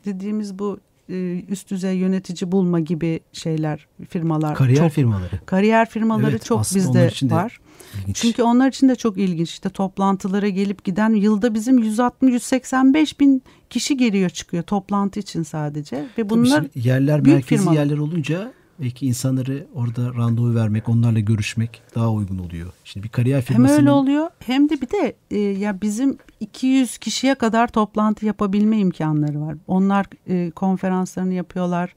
dediğimiz 0.05 0.59
bu 0.59 0.79
e, 1.09 1.43
üst 1.49 1.71
düzey 1.71 1.97
yönetici 1.97 2.51
bulma 2.51 2.79
gibi 2.79 3.19
şeyler 3.33 3.87
firmalar 4.09 4.55
Kariyer 4.55 4.77
çok 4.77 4.91
firmaları. 4.91 5.39
kariyer 5.45 5.89
firmaları 5.89 6.31
Evet, 6.31 6.45
çok 6.45 6.59
bizde 6.75 7.11
var. 7.31 7.59
İlginç. 8.01 8.17
Çünkü 8.17 8.43
onlar 8.43 8.67
için 8.67 8.89
de 8.89 8.95
çok 8.95 9.17
ilginç. 9.17 9.49
İşte 9.49 9.69
toplantılara 9.69 10.49
gelip 10.49 10.83
giden 10.83 11.09
yılda 11.13 11.53
bizim 11.53 11.79
160-185 11.79 13.19
bin 13.19 13.43
kişi 13.69 13.97
geliyor 13.97 14.29
çıkıyor 14.29 14.63
toplantı 14.63 15.19
için 15.19 15.43
sadece. 15.43 16.05
Ve 16.17 16.29
bunlar 16.29 16.65
yerler 16.75 17.21
merkezi 17.21 17.45
firmalar. 17.47 17.73
yerler 17.73 17.97
olunca 17.97 18.53
belki 18.79 19.07
insanları 19.07 19.67
orada 19.75 20.13
randevu 20.13 20.55
vermek, 20.55 20.89
onlarla 20.89 21.19
görüşmek 21.19 21.81
daha 21.95 22.11
uygun 22.11 22.37
oluyor. 22.37 22.73
Şimdi 22.83 23.03
bir 23.03 23.09
kariyer 23.09 23.37
hem 23.37 23.43
firmasının 23.43 23.79
öyle 23.79 23.91
oluyor 23.91 24.29
hem 24.39 24.69
de 24.69 24.81
bir 24.81 24.89
de 24.89 25.15
e, 25.31 25.39
ya 25.39 25.81
bizim 25.81 26.17
200 26.39 26.97
kişiye 26.97 27.35
kadar 27.35 27.67
toplantı 27.67 28.25
yapabilme 28.25 28.77
imkanları 28.77 29.41
var. 29.41 29.55
Onlar 29.67 30.05
e, 30.27 30.51
konferanslarını 30.51 31.33
yapıyorlar. 31.33 31.95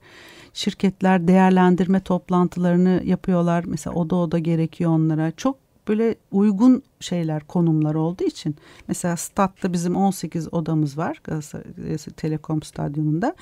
Şirketler 0.53 1.29
değerlendirme 1.29 2.01
toplantılarını 2.01 3.03
yapıyorlar. 3.05 3.65
Mesela 3.67 3.95
oda 3.97 4.17
oda 4.17 4.39
gerekiyor 4.39 4.91
onlara. 4.91 5.31
Çok 5.31 5.57
böyle 5.89 6.15
uygun 6.31 6.83
şeyler 7.01 7.45
konumlar 7.45 7.95
olduğu 7.95 8.25
için 8.25 8.57
mesela 8.89 9.17
statta 9.17 9.73
bizim 9.73 9.97
18 9.97 10.55
odamız 10.55 10.99
var 10.99 11.21
Galatasaray 11.25 11.97
Telekom 12.17 12.63
Stadyumunda 12.63 13.35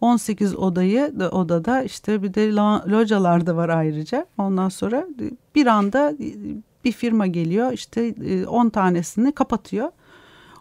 18 0.00 0.56
odayı 0.56 1.20
da 1.20 1.30
odada 1.30 1.82
işte 1.82 2.22
bir 2.22 2.34
de 2.34 2.48
lo- 2.48 2.90
localar 2.90 3.46
da 3.46 3.56
var 3.56 3.68
ayrıca 3.68 4.26
ondan 4.38 4.68
sonra 4.68 5.06
bir 5.54 5.66
anda 5.66 6.14
bir 6.84 6.92
firma 6.92 7.26
geliyor 7.26 7.72
işte 7.72 8.14
e, 8.24 8.46
10 8.46 8.68
tanesini 8.68 9.32
kapatıyor 9.32 9.90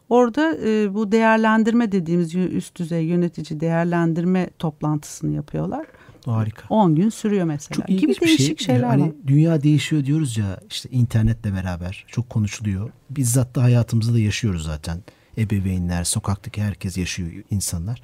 Orada 0.09 0.57
e, 0.65 0.93
bu 0.93 1.11
değerlendirme 1.11 1.91
dediğimiz 1.91 2.35
üst 2.35 2.75
düzey 2.75 3.05
yönetici 3.05 3.59
değerlendirme 3.59 4.49
toplantısını 4.59 5.35
yapıyorlar. 5.35 5.85
harika. 6.25 6.63
10 6.69 6.95
gün 6.95 7.09
sürüyor 7.09 7.45
mesela. 7.45 7.75
Çok 7.75 7.87
gibi 7.87 7.97
ilginç 7.97 8.21
bir 8.21 8.27
değişik 8.27 8.59
şey. 8.59 8.65
şeyler 8.65 8.87
hani 8.87 9.01
var. 9.01 9.11
dünya 9.27 9.63
değişiyor 9.63 10.05
diyoruz 10.05 10.37
ya 10.37 10.59
işte 10.69 10.89
internetle 10.89 11.53
beraber 11.53 12.05
çok 12.07 12.29
konuşuluyor. 12.29 12.89
Bizzat 13.09 13.55
da 13.55 13.63
hayatımızda 13.63 14.13
da 14.13 14.19
yaşıyoruz 14.19 14.63
zaten. 14.63 14.97
Ebeveynler, 15.37 16.03
sokaktaki 16.03 16.61
herkes 16.61 16.97
yaşıyor 16.97 17.31
insanlar. 17.51 18.01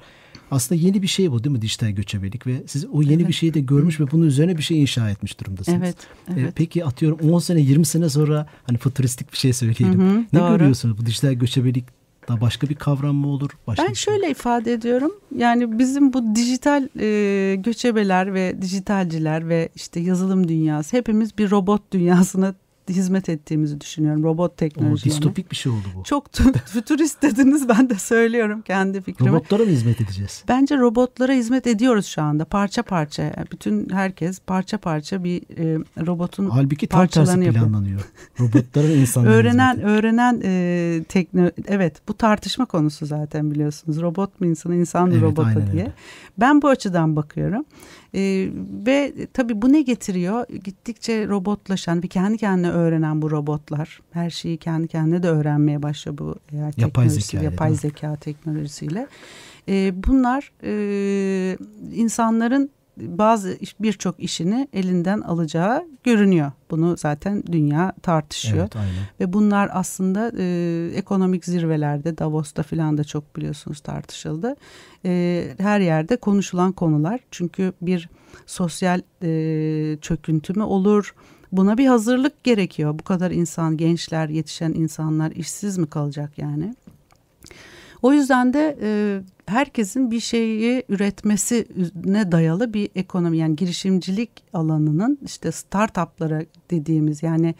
Aslında 0.50 0.80
yeni 0.80 1.02
bir 1.02 1.06
şey 1.06 1.30
bu 1.32 1.44
değil 1.44 1.56
mi 1.56 1.62
dijital 1.62 1.90
göçebelik 1.90 2.46
ve 2.46 2.62
siz 2.66 2.84
o 2.92 3.02
yeni 3.02 3.14
Evet. 3.14 3.28
bir 3.28 3.32
şeyi 3.32 3.54
de 3.54 3.60
görmüş 3.60 4.00
ve 4.00 4.10
bunun 4.10 4.26
üzerine 4.26 4.58
bir 4.58 4.62
şey 4.62 4.80
inşa 4.82 5.10
etmiş 5.10 5.40
durumdasınız. 5.40 5.78
Evet, 5.78 5.96
Ee, 6.28 6.32
evet. 6.40 6.52
peki 6.56 6.84
atıyorum 6.84 7.30
10 7.30 7.38
sene 7.38 7.60
20 7.60 7.86
sene 7.86 8.08
sonra 8.08 8.46
hani 8.66 8.78
futuristik 8.78 9.32
bir 9.32 9.38
şey 9.38 9.52
söyleyelim. 9.52 10.00
Hı 10.00 10.10
hı, 10.18 10.24
ne 10.32 10.40
doğru. 10.40 10.52
görüyorsunuz? 10.58 10.98
Bu 10.98 11.06
dijital 11.06 11.32
göçebelik 11.32 11.84
daha 12.28 12.40
başka 12.40 12.68
bir 12.68 12.74
kavram 12.74 13.16
mı 13.16 13.26
olur? 13.26 13.50
Başka 13.66 13.82
Ben 13.82 13.92
şey 13.92 14.14
şöyle 14.14 14.30
ifade 14.30 14.72
ediyorum. 14.72 15.12
Yani 15.36 15.78
bizim 15.78 16.12
bu 16.12 16.36
dijital 16.36 16.88
e, 17.00 17.56
göçebeler 17.56 18.34
ve 18.34 18.62
dijitalciler 18.62 19.48
ve 19.48 19.68
işte 19.74 20.00
yazılım 20.00 20.48
dünyası 20.48 20.96
hepimiz 20.96 21.38
bir 21.38 21.50
robot 21.50 21.92
dünyasına 21.92 22.54
hizmet 22.92 23.28
ettiğimizi 23.28 23.80
düşünüyorum 23.80 24.22
robot 24.22 24.56
teknolojilerine. 24.56 25.14
distopik 25.20 25.50
bir 25.50 25.56
şey 25.56 25.72
oldu 25.72 25.86
bu. 25.96 26.02
Çok 26.04 26.26
tü- 26.26 26.58
fütürist 26.66 27.22
dediniz 27.22 27.68
ben 27.68 27.90
de 27.90 27.94
söylüyorum 27.94 28.62
kendi 28.62 29.00
fikrimi. 29.02 29.30
Robotlara 29.30 29.62
mı 29.64 29.70
hizmet 29.70 30.00
edeceğiz? 30.00 30.44
Bence 30.48 30.76
robotlara 30.78 31.32
hizmet 31.32 31.66
ediyoruz 31.66 32.06
şu 32.06 32.22
anda 32.22 32.44
parça 32.44 32.82
parça. 32.82 33.32
Bütün 33.52 33.88
herkes 33.88 34.40
parça 34.40 34.78
parça 34.78 35.24
bir 35.24 35.42
e, 35.58 35.78
robotun 36.06 36.50
Halbuki 36.50 36.86
tam 36.86 37.06
tersi 37.06 37.30
yapıyor. 37.44 37.54
planlanıyor. 37.54 38.00
Robotlara 38.40 38.88
ve 38.88 38.94
insanlara 38.94 39.34
öğrenen 39.34 39.80
öğrenen 39.82 40.40
e, 40.44 41.04
tekno 41.08 41.50
evet 41.68 41.96
bu 42.08 42.14
tartışma 42.14 42.64
konusu 42.66 43.06
zaten 43.06 43.50
biliyorsunuz. 43.50 44.00
Robot 44.02 44.40
mu 44.40 44.46
insan 44.46 44.72
insan 44.72 45.08
mı 45.08 45.14
Evet, 45.14 45.22
robota 45.22 45.54
diye. 45.72 45.82
öyle. 45.82 45.92
Ben 46.38 46.62
bu 46.62 46.68
açıdan 46.68 47.16
bakıyorum. 47.16 47.64
E, 48.16 48.48
ve 48.86 49.12
tabii 49.32 49.62
bu 49.62 49.72
ne 49.72 49.82
getiriyor? 49.82 50.46
Gittikçe 50.64 51.28
robotlaşan 51.28 52.02
ve 52.02 52.06
kendi 52.06 52.38
kendine 52.38 52.70
öğrenen 52.70 53.22
bu 53.22 53.30
robotlar 53.30 54.00
her 54.10 54.30
şeyi 54.30 54.56
kendi 54.56 54.88
kendine 54.88 55.22
de 55.22 55.28
öğrenmeye 55.28 55.82
başlıyor 55.82 56.18
bu 56.18 56.34
AI 56.52 56.56
Yapay 56.56 56.74
teknolojisi, 56.76 57.20
zekayla, 57.20 57.50
yapay 57.50 57.74
zeka 57.74 58.16
teknolojisiyle. 58.16 59.06
E, 59.68 59.92
bunlar 60.06 60.52
e, 60.62 61.58
insanların 61.94 62.70
bazı 62.96 63.58
birçok 63.80 64.20
işini 64.20 64.68
elinden 64.72 65.20
alacağı 65.20 65.84
görünüyor. 66.04 66.52
Bunu 66.70 66.96
zaten 66.96 67.42
dünya 67.52 67.92
tartışıyor. 68.02 68.58
Evet 68.58 68.76
aynen. 68.76 68.94
Ve 69.20 69.32
bunlar 69.32 69.70
aslında 69.72 70.32
e, 70.38 70.90
ekonomik 70.94 71.44
zirvelerde 71.44 72.18
Davos'ta 72.18 72.62
filan 72.62 72.98
da 72.98 73.04
çok 73.04 73.36
biliyorsunuz 73.36 73.80
tartışıldı. 73.80 74.56
E, 75.04 75.44
her 75.58 75.80
yerde 75.80 76.16
konuşulan 76.16 76.72
konular. 76.72 77.20
Çünkü 77.30 77.72
bir 77.82 78.08
sosyal 78.46 79.00
e, 79.22 79.98
çöküntü 80.00 80.52
mü 80.52 80.62
olur? 80.62 81.14
Buna 81.52 81.78
bir 81.78 81.86
hazırlık 81.86 82.44
gerekiyor. 82.44 82.98
Bu 82.98 83.04
kadar 83.04 83.30
insan, 83.30 83.76
gençler, 83.76 84.28
yetişen 84.28 84.72
insanlar 84.72 85.30
işsiz 85.30 85.78
mi 85.78 85.86
kalacak 85.86 86.38
yani? 86.38 86.74
O 88.06 88.12
yüzden 88.12 88.52
de 88.52 88.78
e, 88.82 89.20
herkesin 89.46 90.10
bir 90.10 90.20
şeyi 90.20 90.84
üretmesine 90.88 92.32
dayalı 92.32 92.74
bir 92.74 92.90
ekonomi 92.94 93.38
yani 93.38 93.56
girişimcilik 93.56 94.30
alanının 94.52 95.18
işte 95.24 95.52
startuplara 95.52 96.42
dediğimiz 96.70 97.22
yani 97.22 97.54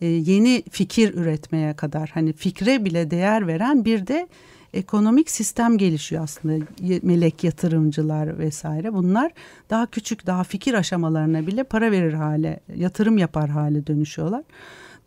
e, 0.00 0.06
yeni 0.06 0.62
fikir 0.70 1.14
üretmeye 1.14 1.74
kadar 1.74 2.10
hani 2.14 2.32
fikre 2.32 2.84
bile 2.84 3.10
değer 3.10 3.46
veren 3.46 3.84
bir 3.84 4.06
de 4.06 4.28
ekonomik 4.72 5.30
sistem 5.30 5.78
gelişiyor 5.78 6.22
aslında 6.22 6.64
melek 7.02 7.44
yatırımcılar 7.44 8.38
vesaire 8.38 8.94
bunlar 8.94 9.32
daha 9.70 9.86
küçük 9.86 10.26
daha 10.26 10.44
fikir 10.44 10.74
aşamalarına 10.74 11.46
bile 11.46 11.64
para 11.64 11.90
verir 11.90 12.12
hale 12.12 12.60
yatırım 12.76 13.18
yapar 13.18 13.50
hale 13.50 13.86
dönüşüyorlar. 13.86 14.42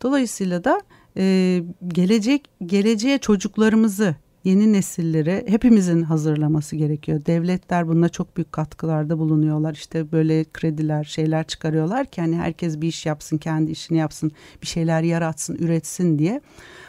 Dolayısıyla 0.02 0.64
da 0.64 0.80
e, 1.16 1.62
gelecek 1.88 2.48
geleceğe 2.66 3.18
çocuklarımızı 3.18 4.14
yeni 4.48 4.72
nesilleri 4.72 5.44
hepimizin 5.48 6.02
hazırlaması 6.02 6.76
gerekiyor. 6.76 7.26
Devletler 7.26 7.88
buna 7.88 8.08
çok 8.08 8.36
büyük 8.36 8.52
katkılarda 8.52 9.18
bulunuyorlar. 9.18 9.72
İşte 9.72 10.12
böyle 10.12 10.44
krediler, 10.44 11.04
şeyler 11.04 11.46
çıkarıyorlar 11.46 12.06
ki 12.06 12.20
hani 12.20 12.36
herkes 12.36 12.80
bir 12.80 12.88
iş 12.88 13.06
yapsın, 13.06 13.38
kendi 13.38 13.70
işini 13.70 13.98
yapsın, 13.98 14.32
bir 14.62 14.66
şeyler 14.66 15.02
yaratsın, 15.02 15.54
üretsin 15.54 16.18
diye. 16.18 16.40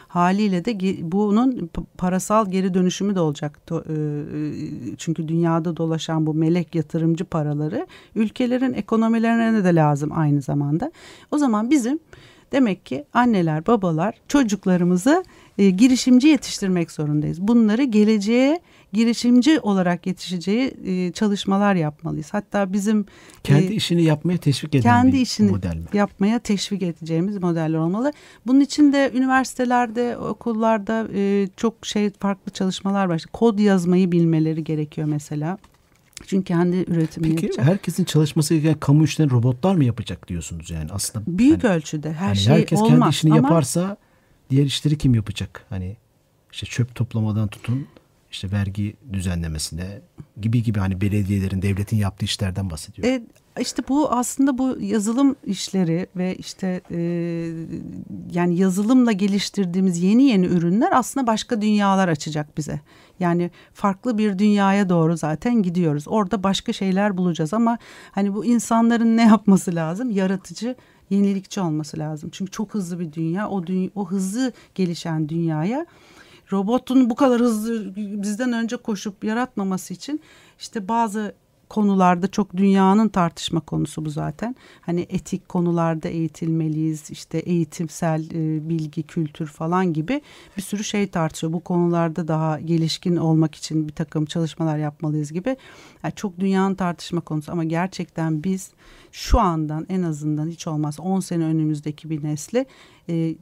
Haliyle 0.08 0.64
de 0.64 0.78
bunun 1.12 1.70
parasal 1.98 2.50
geri 2.50 2.74
dönüşümü 2.74 3.14
de 3.14 3.20
olacak. 3.20 3.60
E, 3.70 3.74
e, 3.74 4.96
Çünkü 4.96 5.28
dünyada 5.28 5.76
dolaşan 5.76 6.26
bu 6.26 6.34
melek 6.34 6.74
yatırımcı 6.74 7.24
paraları 7.24 7.86
ülkelerin 8.14 8.72
ekonomilerine 8.72 9.64
de 9.64 9.74
lazım 9.74 10.10
aynı 10.12 10.42
zamanda. 10.42 10.92
O 11.30 11.38
zaman 11.38 11.70
bizim 11.70 11.98
Demek 12.52 12.86
ki 12.86 13.04
anneler, 13.12 13.66
babalar 13.66 14.14
çocuklarımızı 14.28 15.24
e, 15.60 15.70
girişimci 15.70 16.28
yetiştirmek 16.28 16.90
zorundayız. 16.90 17.40
Bunları 17.40 17.84
geleceğe 17.84 18.60
girişimci 18.92 19.60
olarak 19.60 20.06
yetişeceği 20.06 20.74
e, 20.84 21.12
çalışmalar 21.12 21.74
yapmalıyız. 21.74 22.28
Hatta 22.34 22.72
bizim 22.72 23.06
Kendi 23.44 23.72
e, 23.72 23.74
işini 23.74 24.02
yapmaya 24.02 24.38
teşvik 24.38 24.74
eden 24.74 24.82
kendi 24.82 25.12
bir 25.12 25.20
işini 25.20 25.50
model 25.50 25.76
mi? 25.76 25.84
yapmaya 25.92 26.38
teşvik 26.38 26.82
edeceğimiz 26.82 27.42
modeller 27.42 27.78
olmalı. 27.78 28.12
Bunun 28.46 28.60
için 28.60 28.92
de 28.92 29.12
üniversitelerde, 29.14 30.16
okullarda 30.16 31.08
e, 31.14 31.48
çok 31.56 31.86
şey 31.86 32.10
farklı 32.10 32.52
çalışmalar 32.52 33.06
var. 33.06 33.16
İşte 33.16 33.30
kod 33.32 33.58
yazmayı 33.58 34.12
bilmeleri 34.12 34.64
gerekiyor 34.64 35.08
mesela. 35.08 35.58
Çünkü 36.26 36.44
kendi 36.44 36.76
üretimini 36.76 37.34
Peki 37.34 37.46
yapacak. 37.46 37.66
herkesin 37.66 38.04
çalışması 38.04 38.54
gereken 38.54 38.80
kamu 38.80 39.04
işlerini 39.04 39.32
robotlar 39.32 39.74
mı 39.74 39.84
yapacak 39.84 40.28
diyorsunuz 40.28 40.70
yani 40.70 40.90
aslında? 40.92 41.24
Büyük 41.26 41.64
hani, 41.64 41.74
ölçüde 41.74 42.12
her 42.12 42.26
hani 42.26 42.36
şey 42.36 42.54
herkes 42.54 42.78
olmaz 42.78 42.98
kendi 42.98 43.10
işini 43.10 43.32
ama 43.32 43.48
yaparsa 43.48 43.96
diğer 44.50 44.64
işleri 44.64 44.98
kim 44.98 45.14
yapacak? 45.14 45.66
Hani 45.68 45.96
işte 46.52 46.66
çöp 46.66 46.94
toplamadan 46.94 47.48
tutun 47.48 47.86
işte 48.30 48.52
vergi 48.52 48.94
düzenlemesine 49.12 50.00
gibi 50.40 50.62
gibi 50.62 50.78
hani 50.78 51.00
belediyelerin 51.00 51.62
devletin 51.62 51.96
yaptığı 51.96 52.24
işlerden 52.24 52.70
bahsediyor. 52.70 53.08
E, 53.08 53.22
işte 53.60 53.82
bu 53.88 54.12
aslında 54.12 54.58
bu 54.58 54.78
yazılım 54.80 55.36
işleri 55.46 56.06
ve 56.16 56.34
işte 56.36 56.80
e, 56.90 57.00
yani 58.32 58.56
yazılımla 58.56 59.12
geliştirdiğimiz 59.12 60.02
yeni 60.02 60.22
yeni 60.22 60.46
ürünler 60.46 60.90
aslında 60.92 61.26
başka 61.26 61.62
dünyalar 61.62 62.08
açacak 62.08 62.56
bize. 62.56 62.80
Yani 63.20 63.50
farklı 63.74 64.18
bir 64.18 64.38
dünyaya 64.38 64.88
doğru 64.88 65.16
zaten 65.16 65.62
gidiyoruz. 65.62 66.04
Orada 66.06 66.42
başka 66.42 66.72
şeyler 66.72 67.16
bulacağız 67.16 67.54
ama 67.54 67.78
hani 68.12 68.34
bu 68.34 68.44
insanların 68.44 69.16
ne 69.16 69.22
yapması 69.22 69.74
lazım? 69.74 70.10
Yaratıcı, 70.10 70.76
yenilikçi 71.10 71.60
olması 71.60 71.98
lazım. 71.98 72.30
Çünkü 72.32 72.50
çok 72.50 72.74
hızlı 72.74 73.00
bir 73.00 73.12
dünya. 73.12 73.48
O 73.48 73.66
dünya, 73.66 73.90
o 73.94 74.10
hızlı 74.10 74.52
gelişen 74.74 75.28
dünyaya 75.28 75.86
robotun 76.52 77.10
bu 77.10 77.14
kadar 77.14 77.40
hızlı 77.40 77.96
bizden 77.96 78.52
önce 78.52 78.76
koşup 78.76 79.24
yaratmaması 79.24 79.94
için 79.94 80.20
işte 80.58 80.88
bazı 80.88 81.34
konularda 81.70 82.28
çok 82.28 82.56
dünyanın 82.56 83.08
tartışma 83.08 83.60
konusu 83.60 84.04
bu 84.04 84.10
zaten. 84.10 84.56
Hani 84.80 85.06
etik 85.08 85.48
konularda 85.48 86.08
eğitilmeliyiz. 86.08 87.10
işte 87.10 87.38
eğitimsel 87.38 88.30
e, 88.30 88.68
bilgi, 88.68 89.02
kültür 89.02 89.46
falan 89.46 89.92
gibi 89.92 90.20
bir 90.56 90.62
sürü 90.62 90.84
şey 90.84 91.06
tartışıyor. 91.06 91.52
Bu 91.52 91.60
konularda 91.60 92.28
daha 92.28 92.60
gelişkin 92.60 93.16
olmak 93.16 93.54
için 93.54 93.88
bir 93.88 93.92
takım 93.92 94.24
çalışmalar 94.24 94.78
yapmalıyız 94.78 95.32
gibi. 95.32 95.56
Yani 96.02 96.14
çok 96.14 96.40
dünyanın 96.40 96.74
tartışma 96.74 97.20
konusu 97.20 97.52
ama 97.52 97.64
gerçekten 97.64 98.44
biz 98.44 98.70
şu 99.12 99.40
andan 99.40 99.86
en 99.88 100.02
azından 100.02 100.48
hiç 100.48 100.66
olmaz 100.66 101.00
10 101.00 101.20
sene 101.20 101.44
önümüzdeki 101.44 102.10
bir 102.10 102.24
nesli 102.24 102.66
e, 103.08 103.34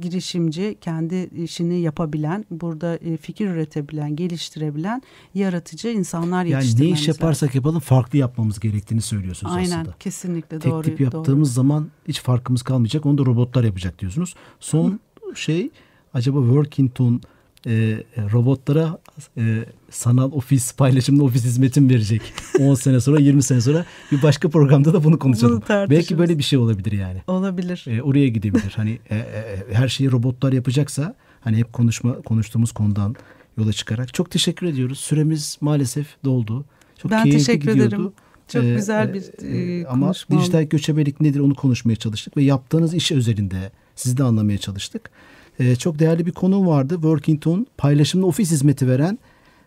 girişimci, 0.00 0.76
kendi 0.80 1.30
işini 1.36 1.80
yapabilen, 1.80 2.44
burada 2.50 2.96
e, 2.96 3.16
fikir 3.16 3.46
üretebilen, 3.46 4.16
geliştirebilen, 4.16 5.02
yaratıcı 5.34 5.88
insanlar 5.88 6.44
yani 6.44 6.52
ne 6.52 6.56
yetiştirmemiz 6.56 7.00
iş 7.00 7.08
lazım. 7.08 7.20
yaparsak 7.22 7.54
yapalım 7.54 7.80
farklı 7.80 8.18
yapmamız 8.18 8.60
gerektiğini 8.60 9.00
söylüyorsunuz 9.02 9.52
Aynen 9.56 9.80
aslında. 9.80 9.96
kesinlikle 10.00 10.58
Tek 10.58 10.72
doğru. 10.72 10.82
tip 10.82 10.98
doğru. 10.98 11.02
yaptığımız 11.04 11.54
zaman 11.54 11.90
hiç 12.08 12.20
farkımız 12.20 12.62
kalmayacak. 12.62 13.06
Onu 13.06 13.18
da 13.18 13.26
robotlar 13.26 13.64
yapacak 13.64 13.98
diyorsunuz. 13.98 14.34
Son 14.60 15.00
şey 15.34 15.70
acaba 16.14 16.38
Workington 16.38 17.20
e, 17.66 17.98
robotlara 18.32 18.98
e, 19.38 19.64
sanal 19.90 20.32
ofis 20.32 20.74
paylaşımlı 20.74 21.24
ofis 21.24 21.44
hizmeti 21.44 21.80
mi 21.80 21.90
verecek? 21.94 22.22
10 22.60 22.74
sene 22.74 23.00
sonra 23.00 23.20
20 23.20 23.42
sene 23.42 23.60
sonra 23.60 23.84
bir 24.12 24.22
başka 24.22 24.48
programda 24.48 24.92
da 24.94 25.04
bunu 25.04 25.18
konuşalım. 25.18 25.62
Bunu. 25.68 25.90
Belki 25.90 26.18
böyle 26.18 26.38
bir 26.38 26.42
şey 26.42 26.58
olabilir 26.58 26.92
yani. 26.92 27.22
Olabilir. 27.26 27.84
E, 27.88 28.02
oraya 28.02 28.28
gidebilir. 28.28 28.72
Hani 28.76 28.98
e, 29.10 29.16
e, 29.16 29.64
her 29.72 29.88
şeyi 29.88 30.12
robotlar 30.12 30.52
yapacaksa 30.52 31.14
hani 31.40 31.56
hep 31.56 31.72
konuşma 31.72 32.22
konuştuğumuz 32.22 32.72
konudan 32.72 33.16
yola 33.58 33.72
çıkarak 33.72 34.14
çok 34.14 34.30
teşekkür 34.30 34.66
ediyoruz. 34.66 34.98
Süremiz 35.00 35.58
maalesef 35.60 36.06
doldu. 36.24 36.64
Çok 37.02 37.10
Ben 37.10 37.22
keyifli 37.22 37.38
teşekkür 37.46 37.70
gidiyordu. 37.70 37.94
ederim. 37.94 38.12
Çok 38.48 38.64
Ee, 38.64 38.74
güzel 38.74 39.08
e, 39.08 39.14
bir 39.14 39.22
e, 39.54 39.80
e, 39.80 39.86
ama 39.86 40.06
konuşma 40.06 40.36
oldu. 40.36 40.42
dijital 40.42 40.62
göçebelik 40.62 41.20
nedir 41.20 41.40
onu 41.40 41.54
konuşmaya 41.54 41.96
çalıştık 41.96 42.36
ve 42.36 42.42
yaptığınız 42.42 42.94
iş 42.94 43.12
özelinde 43.12 43.70
sizi 43.94 44.16
de 44.16 44.22
anlamaya 44.22 44.58
çalıştık. 44.58 45.10
Ee, 45.60 45.76
çok 45.76 45.98
değerli 45.98 46.26
bir 46.26 46.32
konu 46.32 46.66
vardı. 46.66 46.94
Workington 46.94 47.66
paylaşımlı 47.76 48.26
ofis 48.26 48.50
hizmeti 48.50 48.88
veren 48.88 49.18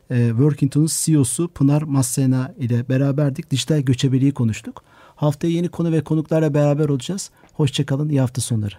e, 0.10 0.28
Workington'un 0.28 0.88
CEO'su 0.92 1.48
Pınar 1.48 1.82
Massena 1.82 2.54
ile 2.60 2.90
beraberdik. 2.90 3.52
Dijital 3.52 3.80
göçebeliği 3.80 4.32
konuştuk. 4.32 4.84
Haftaya 5.16 5.54
yeni 5.54 5.70
konu 5.70 5.92
ve 5.92 6.04
konuklarla 6.04 6.54
beraber 6.54 6.90
olacağız. 6.90 7.32
Hoşçakalın. 7.54 8.10
İyi 8.10 8.20
hafta 8.20 8.42
sonları. 8.42 8.76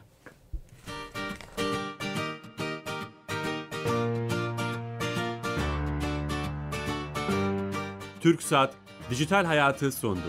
Türk 8.20 8.42
Saat 8.42 8.74
Dijital 9.10 9.44
Hayatı 9.44 9.92
sondu. 9.92 10.20